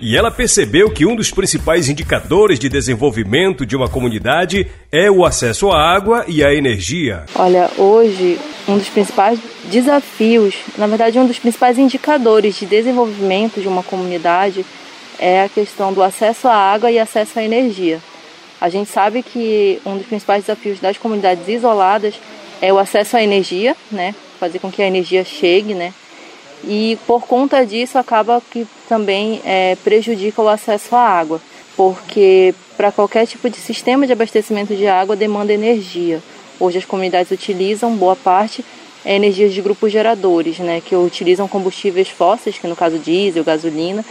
E 0.00 0.16
ela 0.16 0.30
percebeu 0.30 0.90
que 0.90 1.06
um 1.06 1.16
dos 1.16 1.30
principais 1.30 1.88
indicadores 1.88 2.58
de 2.58 2.68
desenvolvimento 2.68 3.64
de 3.64 3.74
uma 3.74 3.88
comunidade 3.88 4.66
é 4.90 5.10
o 5.10 5.24
acesso 5.24 5.70
à 5.70 5.80
água 5.80 6.24
e 6.28 6.44
à 6.44 6.52
energia. 6.52 7.24
Olha, 7.34 7.70
hoje 7.78 8.38
um 8.68 8.76
dos 8.76 8.88
principais 8.88 9.38
desafios, 9.70 10.56
na 10.76 10.86
verdade, 10.86 11.18
um 11.18 11.26
dos 11.26 11.38
principais 11.38 11.78
indicadores 11.78 12.56
de 12.56 12.66
desenvolvimento 12.66 13.60
de 13.60 13.68
uma 13.68 13.82
comunidade 13.82 14.64
é 15.18 15.42
a 15.42 15.48
questão 15.48 15.92
do 15.92 16.02
acesso 16.02 16.48
à 16.48 16.54
água 16.54 16.90
e 16.90 16.98
acesso 16.98 17.38
à 17.38 17.42
energia. 17.42 18.00
A 18.60 18.68
gente 18.68 18.90
sabe 18.90 19.22
que 19.22 19.80
um 19.84 19.96
dos 19.96 20.06
principais 20.06 20.44
desafios 20.44 20.78
das 20.78 20.96
comunidades 20.96 21.48
isoladas 21.48 22.14
é 22.60 22.72
o 22.72 22.78
acesso 22.78 23.16
à 23.16 23.22
energia, 23.22 23.76
né? 23.90 24.14
Fazer 24.38 24.58
com 24.58 24.70
que 24.70 24.82
a 24.82 24.86
energia 24.86 25.24
chegue, 25.24 25.74
né? 25.74 25.92
E 26.64 26.96
por 27.06 27.26
conta 27.26 27.66
disso 27.66 27.98
acaba 27.98 28.40
que 28.50 28.66
também 28.88 29.40
é, 29.44 29.76
prejudica 29.82 30.40
o 30.40 30.48
acesso 30.48 30.94
à 30.94 31.00
água, 31.00 31.40
porque 31.76 32.54
para 32.76 32.92
qualquer 32.92 33.26
tipo 33.26 33.50
de 33.50 33.56
sistema 33.56 34.06
de 34.06 34.12
abastecimento 34.12 34.74
de 34.76 34.86
água 34.86 35.16
demanda 35.16 35.52
energia. 35.52 36.22
Hoje 36.60 36.78
as 36.78 36.84
comunidades 36.84 37.32
utilizam 37.32 37.96
boa 37.96 38.14
parte 38.14 38.64
é, 39.04 39.16
energias 39.16 39.52
de 39.52 39.60
grupos 39.60 39.90
geradores, 39.90 40.58
né, 40.60 40.80
que 40.84 40.94
utilizam 40.94 41.48
combustíveis 41.48 42.08
fósseis, 42.08 42.58
que 42.58 42.68
no 42.68 42.76
caso 42.76 42.98
diesel, 42.98 43.42
gasolina, 43.42 44.04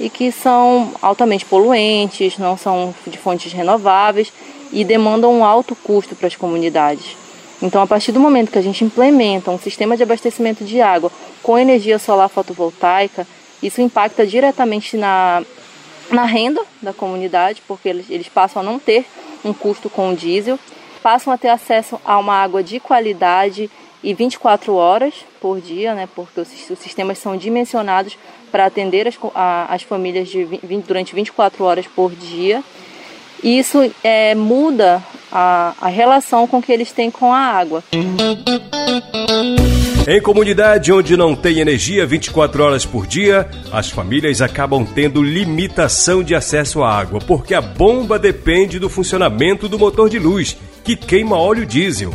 e 0.00 0.08
que 0.08 0.32
são 0.32 0.92
altamente 1.02 1.44
poluentes, 1.44 2.38
não 2.38 2.56
são 2.56 2.94
de 3.06 3.18
fontes 3.18 3.52
renováveis 3.52 4.32
e 4.72 4.82
demandam 4.82 5.32
um 5.32 5.44
alto 5.44 5.76
custo 5.76 6.16
para 6.16 6.26
as 6.26 6.34
comunidades. 6.34 7.16
Então, 7.62 7.82
a 7.82 7.86
partir 7.86 8.10
do 8.10 8.18
momento 8.18 8.50
que 8.50 8.58
a 8.58 8.62
gente 8.62 8.82
implementa 8.82 9.50
um 9.50 9.58
sistema 9.58 9.94
de 9.96 10.02
abastecimento 10.02 10.64
de 10.64 10.80
água 10.80 11.12
com 11.42 11.58
energia 11.58 11.98
solar 11.98 12.30
fotovoltaica, 12.30 13.26
isso 13.62 13.82
impacta 13.82 14.26
diretamente 14.26 14.96
na, 14.96 15.42
na 16.10 16.24
renda 16.24 16.62
da 16.80 16.94
comunidade, 16.94 17.62
porque 17.68 17.90
eles, 17.90 18.08
eles 18.08 18.28
passam 18.28 18.62
a 18.62 18.64
não 18.64 18.78
ter 18.78 19.04
um 19.44 19.52
custo 19.52 19.90
com 19.90 20.10
o 20.10 20.16
diesel, 20.16 20.58
passam 21.02 21.30
a 21.30 21.36
ter 21.36 21.48
acesso 21.48 22.00
a 22.02 22.18
uma 22.18 22.34
água 22.34 22.62
de 22.62 22.80
qualidade 22.80 23.70
e 24.02 24.14
24 24.14 24.74
horas 24.74 25.14
por 25.40 25.60
dia, 25.60 25.94
né, 25.94 26.08
porque 26.14 26.40
os, 26.40 26.48
sistemas 26.48 27.18
são 27.18 27.36
dimensionados 27.36 28.16
para 28.50 28.66
atender 28.66 29.06
as, 29.06 29.18
a, 29.34 29.74
as 29.74 29.82
famílias 29.82 30.28
de 30.28 30.44
20, 30.44 30.84
durante 30.84 31.14
24 31.14 31.64
horas 31.64 31.86
por 31.86 32.12
dia. 32.12 32.62
E 33.42 33.58
isso 33.58 33.90
é, 34.04 34.34
muda 34.34 35.02
a, 35.32 35.74
a 35.80 35.88
relação 35.88 36.46
com 36.46 36.62
que 36.62 36.72
eles 36.72 36.92
têm 36.92 37.10
com 37.10 37.32
a 37.32 37.38
água. 37.38 37.82
Em 40.08 40.20
comunidade 40.20 40.92
onde 40.92 41.16
não 41.16 41.36
tem 41.36 41.60
energia 41.60 42.06
24 42.06 42.62
horas 42.64 42.84
por 42.84 43.06
dia, 43.06 43.48
as 43.70 43.90
famílias 43.90 44.42
acabam 44.42 44.84
tendo 44.84 45.22
limitação 45.22 46.22
de 46.22 46.34
acesso 46.34 46.82
à 46.82 46.92
água, 46.92 47.20
porque 47.20 47.54
a 47.54 47.60
bomba 47.60 48.18
depende 48.18 48.78
do 48.78 48.88
funcionamento 48.88 49.68
do 49.68 49.78
motor 49.78 50.10
de 50.10 50.18
luz, 50.18 50.56
que 50.82 50.96
queima 50.96 51.38
óleo 51.38 51.64
diesel. 51.64 52.10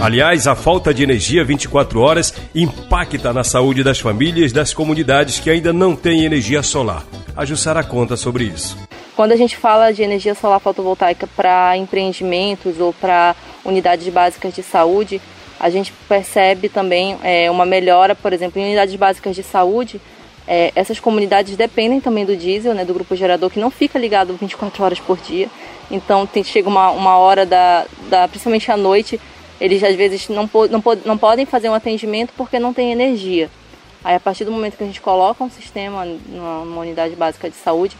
Aliás, 0.00 0.46
a 0.46 0.54
falta 0.54 0.92
de 0.92 1.02
energia 1.02 1.44
24 1.44 2.00
horas 2.00 2.34
impacta 2.54 3.32
na 3.32 3.42
saúde 3.42 3.82
das 3.82 4.00
famílias 4.00 4.52
das 4.52 4.74
comunidades 4.74 5.40
que 5.40 5.48
ainda 5.48 5.72
não 5.72 5.96
têm 5.96 6.24
energia 6.24 6.62
solar. 6.62 7.04
A 7.36 7.44
Jussara 7.44 7.82
conta 7.82 8.16
sobre 8.16 8.44
isso. 8.44 8.76
Quando 9.16 9.32
a 9.32 9.36
gente 9.36 9.56
fala 9.56 9.92
de 9.92 10.02
energia 10.02 10.34
solar 10.34 10.60
fotovoltaica 10.60 11.26
para 11.36 11.76
empreendimentos 11.76 12.80
ou 12.80 12.92
para 12.92 13.34
unidades 13.64 14.12
básicas 14.12 14.52
de 14.52 14.62
saúde, 14.62 15.20
a 15.58 15.70
gente 15.70 15.92
percebe 16.08 16.68
também 16.68 17.16
é, 17.22 17.50
uma 17.50 17.64
melhora, 17.64 18.14
por 18.14 18.32
exemplo, 18.32 18.60
em 18.60 18.64
unidades 18.64 18.94
básicas 18.96 19.34
de 19.34 19.42
saúde. 19.42 20.00
É, 20.46 20.72
essas 20.74 21.00
comunidades 21.00 21.56
dependem 21.56 22.00
também 22.00 22.26
do 22.26 22.36
diesel, 22.36 22.74
né, 22.74 22.84
do 22.84 22.92
grupo 22.92 23.16
gerador, 23.16 23.48
que 23.48 23.58
não 23.58 23.70
fica 23.70 23.98
ligado 23.98 24.36
24 24.38 24.84
horas 24.84 25.00
por 25.00 25.16
dia. 25.16 25.48
Então 25.90 26.26
tem, 26.26 26.42
chega 26.44 26.68
uma, 26.68 26.90
uma 26.90 27.16
hora, 27.16 27.46
da, 27.46 27.86
da, 28.10 28.28
principalmente 28.28 28.70
à 28.70 28.76
noite, 28.76 29.18
eles 29.60 29.82
às 29.82 29.94
vezes 29.94 30.28
não, 30.28 30.48
não, 30.70 30.82
não 31.04 31.18
podem 31.18 31.46
fazer 31.46 31.68
um 31.68 31.74
atendimento 31.74 32.32
porque 32.36 32.58
não 32.58 32.74
tem 32.74 32.92
energia. 32.92 33.50
Aí 34.02 34.14
a 34.14 34.20
partir 34.20 34.44
do 34.44 34.52
momento 34.52 34.76
que 34.76 34.84
a 34.84 34.86
gente 34.86 35.00
coloca 35.00 35.42
um 35.42 35.50
sistema 35.50 36.04
numa 36.04 36.80
unidade 36.80 37.16
básica 37.16 37.48
de 37.48 37.56
saúde, 37.56 37.96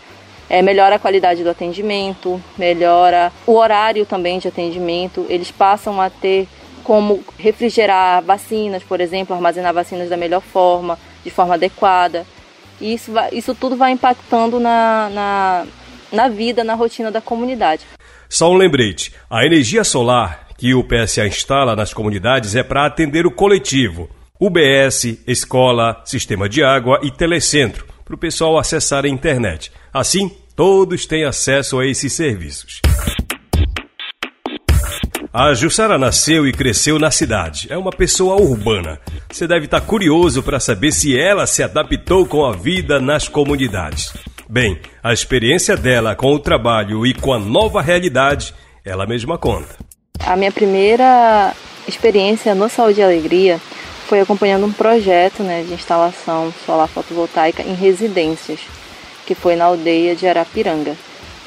é, 0.48 0.60
melhora 0.60 0.96
a 0.96 0.98
qualidade 0.98 1.42
do 1.42 1.48
atendimento, 1.48 2.40
melhora 2.58 3.32
o 3.46 3.54
horário 3.54 4.04
também 4.04 4.38
de 4.38 4.48
atendimento. 4.48 5.24
Eles 5.30 5.50
passam 5.50 6.00
a 6.00 6.10
ter 6.10 6.46
como 6.82 7.24
refrigerar 7.38 8.22
vacinas, 8.22 8.82
por 8.82 9.00
exemplo, 9.00 9.34
armazenar 9.34 9.72
vacinas 9.72 10.10
da 10.10 10.16
melhor 10.16 10.42
forma, 10.42 10.98
de 11.24 11.30
forma 11.30 11.54
adequada. 11.54 12.26
E 12.78 12.92
isso, 12.92 13.10
vai, 13.10 13.30
isso 13.32 13.54
tudo 13.54 13.74
vai 13.74 13.92
impactando 13.92 14.60
na, 14.60 15.08
na, 15.10 15.66
na 16.12 16.28
vida, 16.28 16.62
na 16.62 16.74
rotina 16.74 17.10
da 17.10 17.22
comunidade. 17.22 17.86
Só 18.28 18.50
um 18.50 18.54
lembrete: 18.54 19.14
a 19.30 19.46
energia 19.46 19.82
solar 19.82 20.43
que 20.64 20.74
o 20.74 20.82
PSA 20.82 21.26
instala 21.26 21.76
nas 21.76 21.92
comunidades 21.92 22.56
é 22.56 22.62
para 22.62 22.86
atender 22.86 23.26
o 23.26 23.30
coletivo. 23.30 24.08
UBS, 24.40 25.18
escola, 25.26 26.00
sistema 26.06 26.48
de 26.48 26.64
água 26.64 27.00
e 27.02 27.10
telecentro, 27.10 27.84
para 28.02 28.14
o 28.14 28.18
pessoal 28.18 28.56
acessar 28.56 29.04
a 29.04 29.08
internet. 29.08 29.70
Assim, 29.92 30.34
todos 30.56 31.04
têm 31.04 31.24
acesso 31.24 31.78
a 31.78 31.86
esses 31.86 32.14
serviços. 32.14 32.80
A 35.30 35.52
Jussara 35.52 35.98
nasceu 35.98 36.46
e 36.46 36.52
cresceu 36.52 36.98
na 36.98 37.10
cidade. 37.10 37.66
É 37.68 37.76
uma 37.76 37.90
pessoa 37.90 38.40
urbana. 38.40 38.98
Você 39.30 39.46
deve 39.46 39.66
estar 39.66 39.82
curioso 39.82 40.42
para 40.42 40.58
saber 40.58 40.92
se 40.92 41.14
ela 41.14 41.46
se 41.46 41.62
adaptou 41.62 42.24
com 42.24 42.46
a 42.46 42.52
vida 42.52 42.98
nas 42.98 43.28
comunidades. 43.28 44.14
Bem, 44.48 44.80
a 45.02 45.12
experiência 45.12 45.76
dela 45.76 46.16
com 46.16 46.32
o 46.32 46.38
trabalho 46.38 47.06
e 47.06 47.12
com 47.12 47.34
a 47.34 47.38
nova 47.38 47.82
realidade, 47.82 48.54
ela 48.82 49.06
mesma 49.06 49.36
conta. 49.36 49.83
A 50.26 50.36
minha 50.36 50.50
primeira 50.50 51.54
experiência 51.86 52.54
no 52.54 52.70
Saúde 52.70 53.00
e 53.00 53.02
Alegria 53.02 53.60
foi 54.08 54.20
acompanhando 54.20 54.64
um 54.64 54.72
projeto 54.72 55.42
né, 55.42 55.62
de 55.62 55.74
instalação 55.74 56.52
solar 56.64 56.88
fotovoltaica 56.88 57.62
em 57.62 57.74
residências, 57.74 58.60
que 59.26 59.34
foi 59.34 59.54
na 59.54 59.66
aldeia 59.66 60.16
de 60.16 60.26
Arapiranga. 60.26 60.96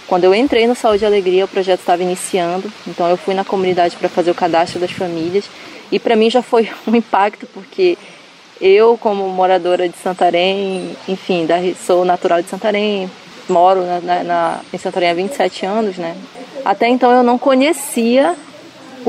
Quando 0.06 0.26
eu 0.26 0.36
entrei 0.36 0.68
no 0.68 0.76
Saúde 0.76 1.04
e 1.04 1.08
Alegria, 1.08 1.46
o 1.46 1.48
projeto 1.48 1.80
estava 1.80 2.04
iniciando, 2.04 2.72
então 2.88 3.10
eu 3.10 3.18
fui 3.18 3.34
na 3.34 3.44
comunidade 3.44 3.96
para 3.96 4.08
fazer 4.08 4.30
o 4.30 4.36
cadastro 4.36 4.80
das 4.80 4.92
famílias 4.92 5.46
e 5.92 5.98
para 5.98 6.16
mim 6.16 6.30
já 6.30 6.44
foi 6.44 6.70
um 6.88 6.96
impacto 6.96 7.48
porque 7.48 7.98
eu, 8.62 8.96
como 8.98 9.28
moradora 9.28 9.90
de 9.90 9.98
Santarém, 9.98 10.96
enfim, 11.08 11.48
sou 11.84 12.06
natural 12.06 12.44
de 12.44 12.50
Santarém, 12.50 13.10
moro 13.50 13.84
na, 13.84 14.24
na, 14.24 14.60
em 14.72 14.78
Santarém 14.78 15.10
há 15.10 15.14
27 15.16 15.66
anos, 15.66 15.98
né? 15.98 16.16
Até 16.64 16.88
então 16.88 17.12
eu 17.12 17.24
não 17.24 17.38
conhecia 17.38 18.36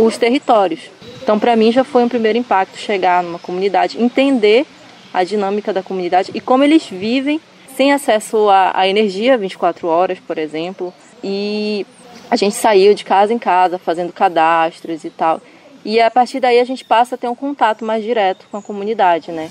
os 0.04 0.16
territórios. 0.16 0.80
Então, 1.22 1.38
para 1.38 1.56
mim, 1.56 1.72
já 1.72 1.84
foi 1.84 2.04
um 2.04 2.08
primeiro 2.08 2.38
impacto 2.38 2.78
chegar 2.78 3.22
numa 3.22 3.38
comunidade, 3.38 4.00
entender 4.00 4.64
a 5.12 5.24
dinâmica 5.24 5.72
da 5.72 5.82
comunidade 5.82 6.30
e 6.34 6.40
como 6.40 6.62
eles 6.62 6.86
vivem 6.86 7.40
sem 7.76 7.92
acesso 7.92 8.48
à, 8.48 8.86
energia 8.88 9.38
24 9.38 9.86
horas, 9.88 10.18
por 10.20 10.38
exemplo. 10.38 10.92
E 11.22 11.86
a 12.30 12.36
gente 12.36 12.54
saiu 12.54 12.94
de 12.94 13.04
casa 13.04 13.32
em 13.32 13.38
casa 13.38 13.78
fazendo 13.78 14.12
cadastros 14.12 15.04
e 15.04 15.10
tal. 15.10 15.40
E 15.84 16.00
a 16.00 16.10
partir 16.10 16.40
daí 16.40 16.60
a 16.60 16.64
gente 16.64 16.84
passa 16.84 17.14
a 17.14 17.18
ter 17.18 17.28
um 17.28 17.34
contato 17.34 17.84
mais 17.84 18.02
direto 18.02 18.46
com 18.50 18.56
a 18.56 18.62
comunidade, 18.62 19.30
né? 19.30 19.50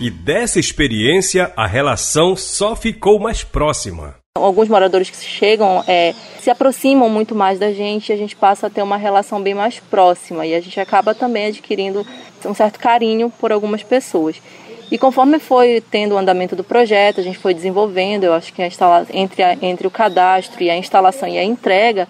E 0.00 0.10
dessa 0.10 0.58
experiência, 0.58 1.52
a 1.56 1.66
relação 1.66 2.34
só 2.34 2.74
ficou 2.74 3.18
mais 3.18 3.44
próxima. 3.44 4.19
Alguns 4.38 4.68
moradores 4.68 5.10
que 5.10 5.16
chegam 5.16 5.82
é, 5.88 6.14
se 6.38 6.50
aproximam 6.50 7.10
muito 7.10 7.34
mais 7.34 7.58
da 7.58 7.72
gente 7.72 8.10
e 8.10 8.12
a 8.12 8.16
gente 8.16 8.36
passa 8.36 8.68
a 8.68 8.70
ter 8.70 8.80
uma 8.80 8.96
relação 8.96 9.42
bem 9.42 9.54
mais 9.54 9.80
próxima 9.80 10.46
e 10.46 10.54
a 10.54 10.60
gente 10.60 10.78
acaba 10.78 11.12
também 11.12 11.46
adquirindo 11.46 12.06
um 12.46 12.54
certo 12.54 12.78
carinho 12.78 13.28
por 13.40 13.50
algumas 13.50 13.82
pessoas. 13.82 14.40
E 14.88 14.96
conforme 14.96 15.40
foi 15.40 15.82
tendo 15.90 16.14
o 16.14 16.16
andamento 16.16 16.54
do 16.54 16.62
projeto, 16.62 17.18
a 17.18 17.24
gente 17.24 17.38
foi 17.38 17.52
desenvolvendo, 17.52 18.22
eu 18.22 18.32
acho 18.32 18.52
que 18.52 18.62
a 18.62 18.68
instala... 18.68 19.04
entre, 19.12 19.42
a... 19.42 19.58
entre 19.60 19.88
o 19.88 19.90
cadastro 19.90 20.62
e 20.62 20.70
a 20.70 20.76
instalação 20.76 21.28
e 21.28 21.36
a 21.36 21.42
entrega 21.42 22.06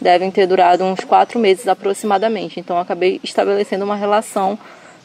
devem 0.00 0.30
ter 0.30 0.46
durado 0.46 0.84
uns 0.84 1.04
quatro 1.04 1.38
meses 1.38 1.68
aproximadamente. 1.68 2.58
Então, 2.58 2.78
acabei 2.78 3.20
estabelecendo 3.22 3.84
uma 3.84 3.96
relação 3.96 4.58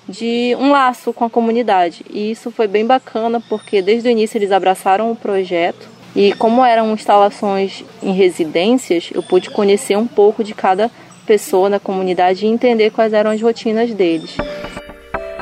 de 0.08 0.56
um 0.58 0.72
laço 0.72 1.12
com 1.12 1.26
a 1.26 1.30
comunidade. 1.30 2.06
E 2.10 2.32
isso 2.32 2.50
foi 2.52 2.68
bem 2.68 2.86
bacana 2.86 3.44
porque 3.50 3.82
desde 3.82 4.08
o 4.08 4.12
início 4.12 4.38
eles 4.38 4.54
abraçaram 4.54 5.12
o 5.12 5.16
projeto 5.16 5.93
e 6.16 6.34
como 6.34 6.64
eram 6.64 6.94
instalações 6.94 7.84
em 8.02 8.14
residências, 8.14 9.10
eu 9.14 9.24
pude 9.24 9.50
conhecer 9.50 9.98
um 9.98 10.08
pouco 10.08 10.44
de 10.44 10.54
cada 10.54 10.92
pessoa 11.26 11.70
na 11.70 11.80
comunidade 11.80 12.46
e 12.46 12.50
entender 12.50 12.92
quais 12.92 13.14
eram 13.14 13.32
as 13.32 13.42
rotinas 13.42 13.92
deles. 13.94 14.38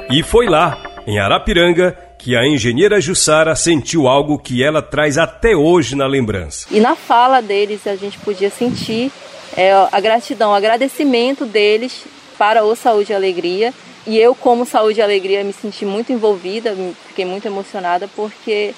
E 0.10 0.23
foi 0.23 0.47
lá, 0.47 0.77
em 1.05 1.19
Arapiranga, 1.19 1.97
que 2.17 2.36
a 2.36 2.45
engenheira 2.45 3.01
Jussara 3.01 3.55
sentiu 3.55 4.07
algo 4.07 4.38
que 4.38 4.63
ela 4.63 4.81
traz 4.81 5.17
até 5.17 5.55
hoje 5.55 5.95
na 5.95 6.05
lembrança. 6.05 6.67
E 6.69 6.79
na 6.79 6.95
fala 6.95 7.41
deles 7.41 7.88
a 7.88 7.95
gente 7.95 8.17
podia 8.19 8.49
sentir 8.49 9.12
é, 9.57 9.73
a 9.91 9.99
gratidão, 9.99 10.51
o 10.51 10.55
agradecimento 10.55 11.45
deles 11.45 12.05
para 12.38 12.63
o 12.63 12.75
Saúde 12.75 13.12
e 13.12 13.15
Alegria. 13.15 13.73
E 14.05 14.17
eu, 14.17 14.34
como 14.34 14.65
Saúde 14.65 14.99
e 14.99 15.03
Alegria, 15.03 15.43
me 15.43 15.53
senti 15.53 15.86
muito 15.86 16.12
envolvida, 16.13 16.75
fiquei 17.07 17.25
muito 17.25 17.47
emocionada 17.47 18.07
porque 18.15 18.73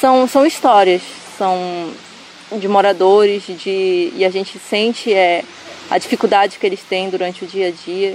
são, 0.00 0.26
são 0.28 0.46
histórias, 0.46 1.02
são 1.36 1.90
de 2.58 2.68
moradores, 2.68 3.44
de, 3.46 4.12
e 4.14 4.24
a 4.24 4.30
gente 4.30 4.58
sente 4.58 5.12
é, 5.12 5.44
a 5.90 5.98
dificuldade 5.98 6.58
que 6.58 6.66
eles 6.66 6.80
têm 6.82 7.10
durante 7.10 7.44
o 7.44 7.46
dia 7.46 7.68
a 7.68 7.70
dia. 7.70 8.14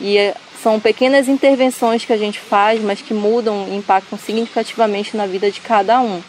E 0.00 0.18
é, 0.18 0.34
são 0.62 0.78
pequenas 0.78 1.28
intervenções 1.28 2.04
que 2.04 2.12
a 2.12 2.16
gente 2.16 2.38
faz, 2.38 2.82
mas 2.82 3.00
que 3.00 3.14
mudam 3.14 3.66
e 3.70 3.76
impactam 3.76 4.18
significativamente 4.18 5.16
na 5.16 5.26
vida 5.26 5.50
de 5.50 5.60
cada 5.60 6.00
um. 6.00 6.20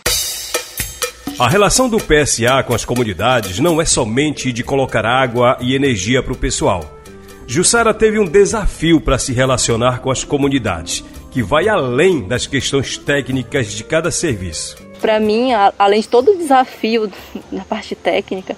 A 1.40 1.50
relação 1.50 1.90
do 1.90 1.98
PSA 1.98 2.64
com 2.66 2.74
as 2.74 2.86
comunidades 2.86 3.60
não 3.60 3.82
é 3.82 3.86
somente 3.86 4.52
de 4.52 4.64
colocar 4.64 5.06
água 5.06 5.58
e 5.60 5.74
energia 5.74 6.22
para 6.22 6.34
o 6.34 6.38
pessoal. 6.38 7.00
Jussara 7.48 7.94
teve 7.94 8.20
um 8.20 8.26
desafio 8.26 9.02
para 9.02 9.18
se 9.18 9.34
relacionar 9.34 10.00
com 10.00 10.12
as 10.12 10.24
comunidades, 10.24 11.04
que 11.32 11.42
vai 11.42 11.70
além 11.70 12.28
das 12.28 12.46
questões 12.46 12.98
técnicas 12.98 13.72
de 13.72 13.84
cada 13.84 14.12
serviço. 14.12 14.76
Para 15.00 15.20
mim, 15.20 15.52
além 15.80 16.02
de 16.02 16.08
todo 16.08 16.32
o 16.32 16.38
desafio 16.38 17.10
da 17.52 17.64
parte 17.64 17.96
técnica, 17.96 18.56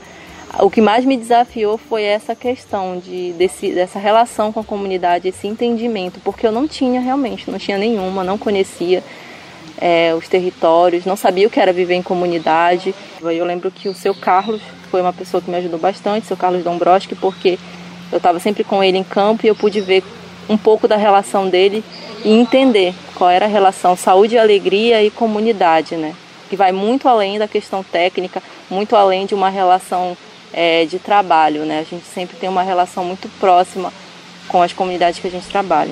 o 0.59 0.69
que 0.69 0.81
mais 0.81 1.05
me 1.05 1.15
desafiou 1.15 1.77
foi 1.77 2.03
essa 2.03 2.35
questão 2.35 2.99
de, 2.99 3.31
desse, 3.33 3.71
dessa 3.71 3.97
relação 3.97 4.51
com 4.51 4.59
a 4.59 4.63
comunidade, 4.63 5.27
esse 5.27 5.47
entendimento, 5.47 6.19
porque 6.23 6.45
eu 6.45 6.51
não 6.51 6.67
tinha 6.67 6.99
realmente, 6.99 7.49
não 7.49 7.57
tinha 7.57 7.77
nenhuma, 7.77 8.23
não 8.23 8.37
conhecia 8.37 9.03
é, 9.79 10.13
os 10.15 10.27
territórios, 10.27 11.05
não 11.05 11.15
sabia 11.15 11.47
o 11.47 11.49
que 11.49 11.59
era 11.59 11.73
viver 11.73 11.95
em 11.95 12.03
comunidade. 12.03 12.93
Eu 13.21 13.45
lembro 13.45 13.71
que 13.71 13.87
o 13.87 13.93
seu 13.93 14.13
Carlos 14.13 14.61
foi 14.91 15.01
uma 15.01 15.13
pessoa 15.13 15.41
que 15.41 15.49
me 15.49 15.57
ajudou 15.57 15.79
bastante, 15.79 16.27
seu 16.27 16.37
Carlos 16.37 16.63
Dombroski, 16.63 17.15
porque 17.15 17.57
eu 18.11 18.17
estava 18.17 18.39
sempre 18.39 18.63
com 18.63 18.83
ele 18.83 18.97
em 18.97 19.03
campo 19.03 19.45
e 19.45 19.49
eu 19.49 19.55
pude 19.55 19.81
ver 19.81 20.03
um 20.49 20.57
pouco 20.57 20.87
da 20.87 20.97
relação 20.97 21.49
dele 21.49 21.83
e 22.23 22.31
entender 22.31 22.93
qual 23.15 23.29
era 23.29 23.45
a 23.45 23.49
relação 23.49 23.95
saúde, 23.95 24.37
alegria 24.37 25.03
e 25.03 25.09
comunidade, 25.09 25.95
né? 25.95 26.13
Que 26.49 26.55
vai 26.55 26.71
muito 26.71 27.07
além 27.07 27.39
da 27.39 27.47
questão 27.47 27.83
técnica, 27.83 28.41
muito 28.69 28.95
além 28.95 29.25
de 29.25 29.33
uma 29.33 29.49
relação 29.49 30.17
é, 30.53 30.85
de 30.85 30.99
trabalho. 30.99 31.65
Né? 31.65 31.79
A 31.79 31.83
gente 31.83 32.05
sempre 32.05 32.37
tem 32.37 32.49
uma 32.49 32.63
relação 32.63 33.03
muito 33.03 33.27
próxima 33.39 33.91
com 34.47 34.61
as 34.61 34.71
comunidades 34.71 35.19
que 35.19 35.27
a 35.27 35.31
gente 35.31 35.47
trabalha. 35.47 35.91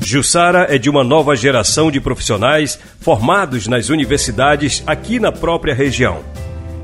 Jussara 0.00 0.66
é 0.68 0.78
de 0.78 0.90
uma 0.90 1.02
nova 1.02 1.34
geração 1.34 1.90
de 1.90 2.00
profissionais 2.00 2.78
formados 3.00 3.66
nas 3.66 3.88
universidades 3.88 4.82
aqui 4.86 5.18
na 5.18 5.32
própria 5.32 5.74
região. 5.74 6.20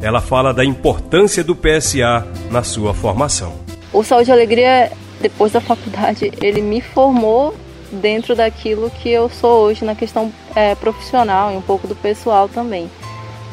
Ela 0.00 0.20
fala 0.22 0.54
da 0.54 0.64
importância 0.64 1.44
do 1.44 1.54
PSA 1.54 2.26
na 2.50 2.62
sua 2.62 2.94
formação. 2.94 3.54
O 3.92 4.02
Saúde 4.02 4.30
e 4.30 4.32
Alegria, 4.32 4.90
depois 5.20 5.52
da 5.52 5.60
faculdade, 5.60 6.32
ele 6.40 6.62
me 6.62 6.80
formou 6.80 7.54
dentro 7.92 8.34
daquilo 8.34 8.90
que 8.90 9.08
eu 9.08 9.28
sou 9.28 9.64
hoje 9.64 9.84
na 9.84 9.94
questão 9.94 10.32
é, 10.54 10.74
profissional 10.74 11.52
e 11.52 11.56
um 11.56 11.62
pouco 11.62 11.86
do 11.86 11.94
pessoal 11.94 12.48
também. 12.48 12.90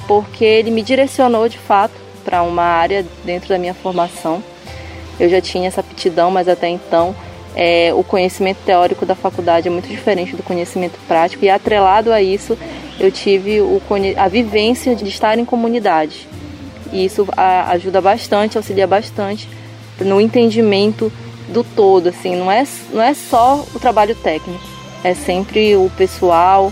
Porque 0.08 0.46
ele 0.46 0.72
me 0.72 0.82
direcionou 0.82 1.50
de 1.50 1.58
fato 1.58 1.94
para 2.24 2.42
uma 2.44 2.64
área 2.64 3.06
dentro 3.26 3.50
da 3.50 3.58
minha 3.58 3.74
formação. 3.74 4.44
Eu 5.20 5.30
já 5.30 5.42
tinha 5.42 5.68
essa 5.68 5.82
aptidão, 5.82 6.30
mas 6.30 6.48
até 6.48 6.70
então 6.70 7.16
é, 7.56 7.92
o 7.94 8.04
conhecimento 8.04 8.60
teórico 8.66 9.06
da 9.06 9.16
faculdade 9.16 9.68
é 9.68 9.72
muito 9.72 9.90
diferente 9.90 10.36
do 10.36 10.44
conhecimento 10.44 10.98
prático 11.08 11.44
e 11.44 11.50
atrelado 11.50 12.14
a 12.14 12.22
isso 12.22 12.58
eu 13.00 13.12
tive 13.12 13.62
o, 13.62 13.82
a 14.16 14.28
vivência 14.28 14.96
de 14.96 15.08
estar 15.08 15.38
em 15.38 15.46
comunidade. 15.46 16.28
E 16.92 17.04
isso 17.04 17.28
ajuda 17.36 18.00
bastante, 18.00 18.58
auxilia 18.58 18.88
bastante 18.88 19.50
no 20.00 20.22
entendimento 20.22 21.12
do 21.48 21.64
todo, 21.64 22.10
assim, 22.10 22.36
não 22.36 22.52
é, 22.52 22.66
não 22.92 23.02
é 23.02 23.14
só 23.14 23.64
o 23.74 23.80
trabalho 23.80 24.16
técnico, 24.16 24.64
é 25.04 25.14
sempre 25.14 25.76
o 25.76 25.90
pessoal 25.98 26.72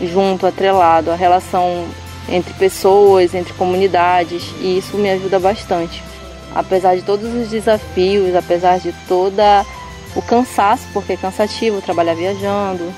junto, 0.00 0.46
atrelado, 0.46 1.10
a 1.10 1.14
relação 1.14 1.84
entre 2.28 2.52
pessoas, 2.54 3.34
entre 3.34 3.52
comunidades, 3.54 4.42
e 4.60 4.78
isso 4.78 4.96
me 4.96 5.10
ajuda 5.10 5.38
bastante. 5.38 6.02
Apesar 6.54 6.96
de 6.96 7.02
todos 7.02 7.32
os 7.34 7.48
desafios, 7.48 8.34
apesar 8.34 8.78
de 8.78 8.92
toda 9.08 9.64
o 10.14 10.22
cansaço, 10.22 10.84
porque 10.92 11.14
é 11.14 11.16
cansativo 11.16 11.80
trabalhar 11.80 12.14
viajando, 12.14 12.92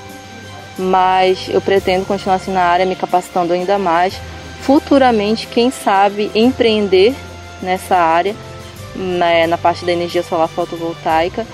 mas 0.77 1.47
eu 1.49 1.61
pretendo 1.61 2.05
continuar 2.05 2.35
assim 2.35 2.51
na 2.51 2.61
área, 2.61 2.85
me 2.85 2.95
capacitando 2.95 3.53
ainda 3.53 3.77
mais. 3.79 4.13
Futuramente, 4.61 5.47
quem 5.47 5.71
sabe, 5.71 6.31
empreender 6.35 7.15
nessa 7.61 7.95
área, 7.95 8.35
né, 8.95 9.47
na 9.47 9.57
parte 9.57 9.85
da 9.85 9.91
energia 9.91 10.23
solar 10.23 10.47
fotovoltaica, 10.47 11.45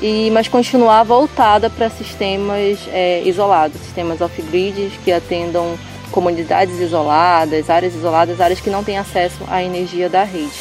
e, 0.00 0.30
mas 0.30 0.48
continuar 0.48 1.04
voltada 1.04 1.70
para 1.70 1.88
sistemas 1.88 2.78
é, 2.88 3.22
isolados, 3.24 3.80
sistemas 3.80 4.20
off-grid 4.20 4.90
que 5.04 5.12
atendam 5.12 5.78
comunidades 6.10 6.78
isoladas, 6.78 7.70
áreas 7.70 7.94
isoladas, 7.94 8.40
áreas 8.40 8.60
que 8.60 8.70
não 8.70 8.84
têm 8.84 8.98
acesso 8.98 9.38
à 9.48 9.62
energia 9.62 10.08
da 10.08 10.24
rede. 10.24 10.52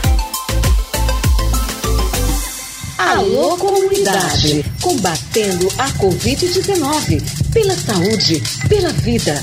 Alô 2.98 3.56
Comunidade, 3.56 4.64
combatendo 4.80 5.68
a 5.78 5.88
Covid-19, 5.92 7.52
pela 7.52 7.74
saúde, 7.74 8.42
pela 8.68 8.90
vida. 8.90 9.40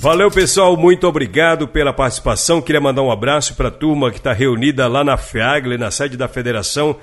Valeu, 0.00 0.30
pessoal, 0.30 0.76
muito 0.76 1.06
obrigado 1.06 1.68
pela 1.68 1.92
participação. 1.92 2.62
Queria 2.62 2.80
mandar 2.80 3.02
um 3.02 3.10
abraço 3.10 3.54
para 3.54 3.68
a 3.68 3.70
turma 3.70 4.10
que 4.10 4.16
está 4.16 4.32
reunida 4.32 4.88
lá 4.88 5.04
na 5.04 5.16
FEAGLE, 5.16 5.76
na 5.76 5.90
sede 5.90 6.16
da 6.16 6.26
Federação 6.26 6.96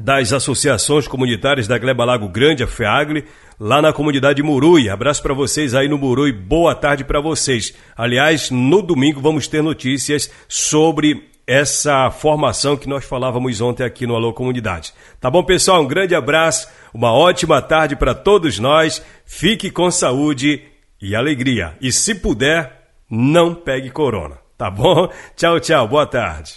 das 0.00 0.32
Associações 0.32 1.08
Comunitárias 1.08 1.66
da 1.66 1.78
Gleba 1.78 2.04
Lago 2.04 2.28
Grande, 2.28 2.62
a 2.62 2.66
FEAGLE, 2.66 3.24
lá 3.58 3.82
na 3.82 3.92
comunidade 3.92 4.42
Murui. 4.42 4.88
Abraço 4.88 5.22
para 5.22 5.34
vocês 5.34 5.74
aí 5.74 5.88
no 5.88 5.98
Murui, 5.98 6.32
boa 6.32 6.74
tarde 6.74 7.04
para 7.04 7.20
vocês. 7.20 7.74
Aliás, 7.96 8.50
no 8.50 8.82
domingo 8.82 9.20
vamos 9.20 9.48
ter 9.48 9.62
notícias 9.62 10.30
sobre 10.48 11.28
essa 11.46 12.10
formação 12.10 12.76
que 12.76 12.88
nós 12.88 13.04
falávamos 13.04 13.60
ontem 13.60 13.82
aqui 13.82 14.06
no 14.06 14.14
Alô 14.14 14.34
Comunidade. 14.34 14.92
Tá 15.18 15.30
bom, 15.30 15.42
pessoal? 15.42 15.82
Um 15.82 15.88
grande 15.88 16.14
abraço, 16.14 16.68
uma 16.92 17.12
ótima 17.12 17.62
tarde 17.62 17.96
para 17.96 18.14
todos 18.14 18.58
nós. 18.58 19.02
Fique 19.24 19.70
com 19.70 19.90
saúde 19.90 20.62
e 21.00 21.16
alegria. 21.16 21.74
E 21.80 21.90
se 21.90 22.14
puder, 22.14 22.90
não 23.10 23.54
pegue 23.54 23.90
corona. 23.90 24.36
Tá 24.58 24.70
bom? 24.70 25.08
Tchau, 25.36 25.58
tchau. 25.58 25.88
Boa 25.88 26.06
tarde. 26.06 26.56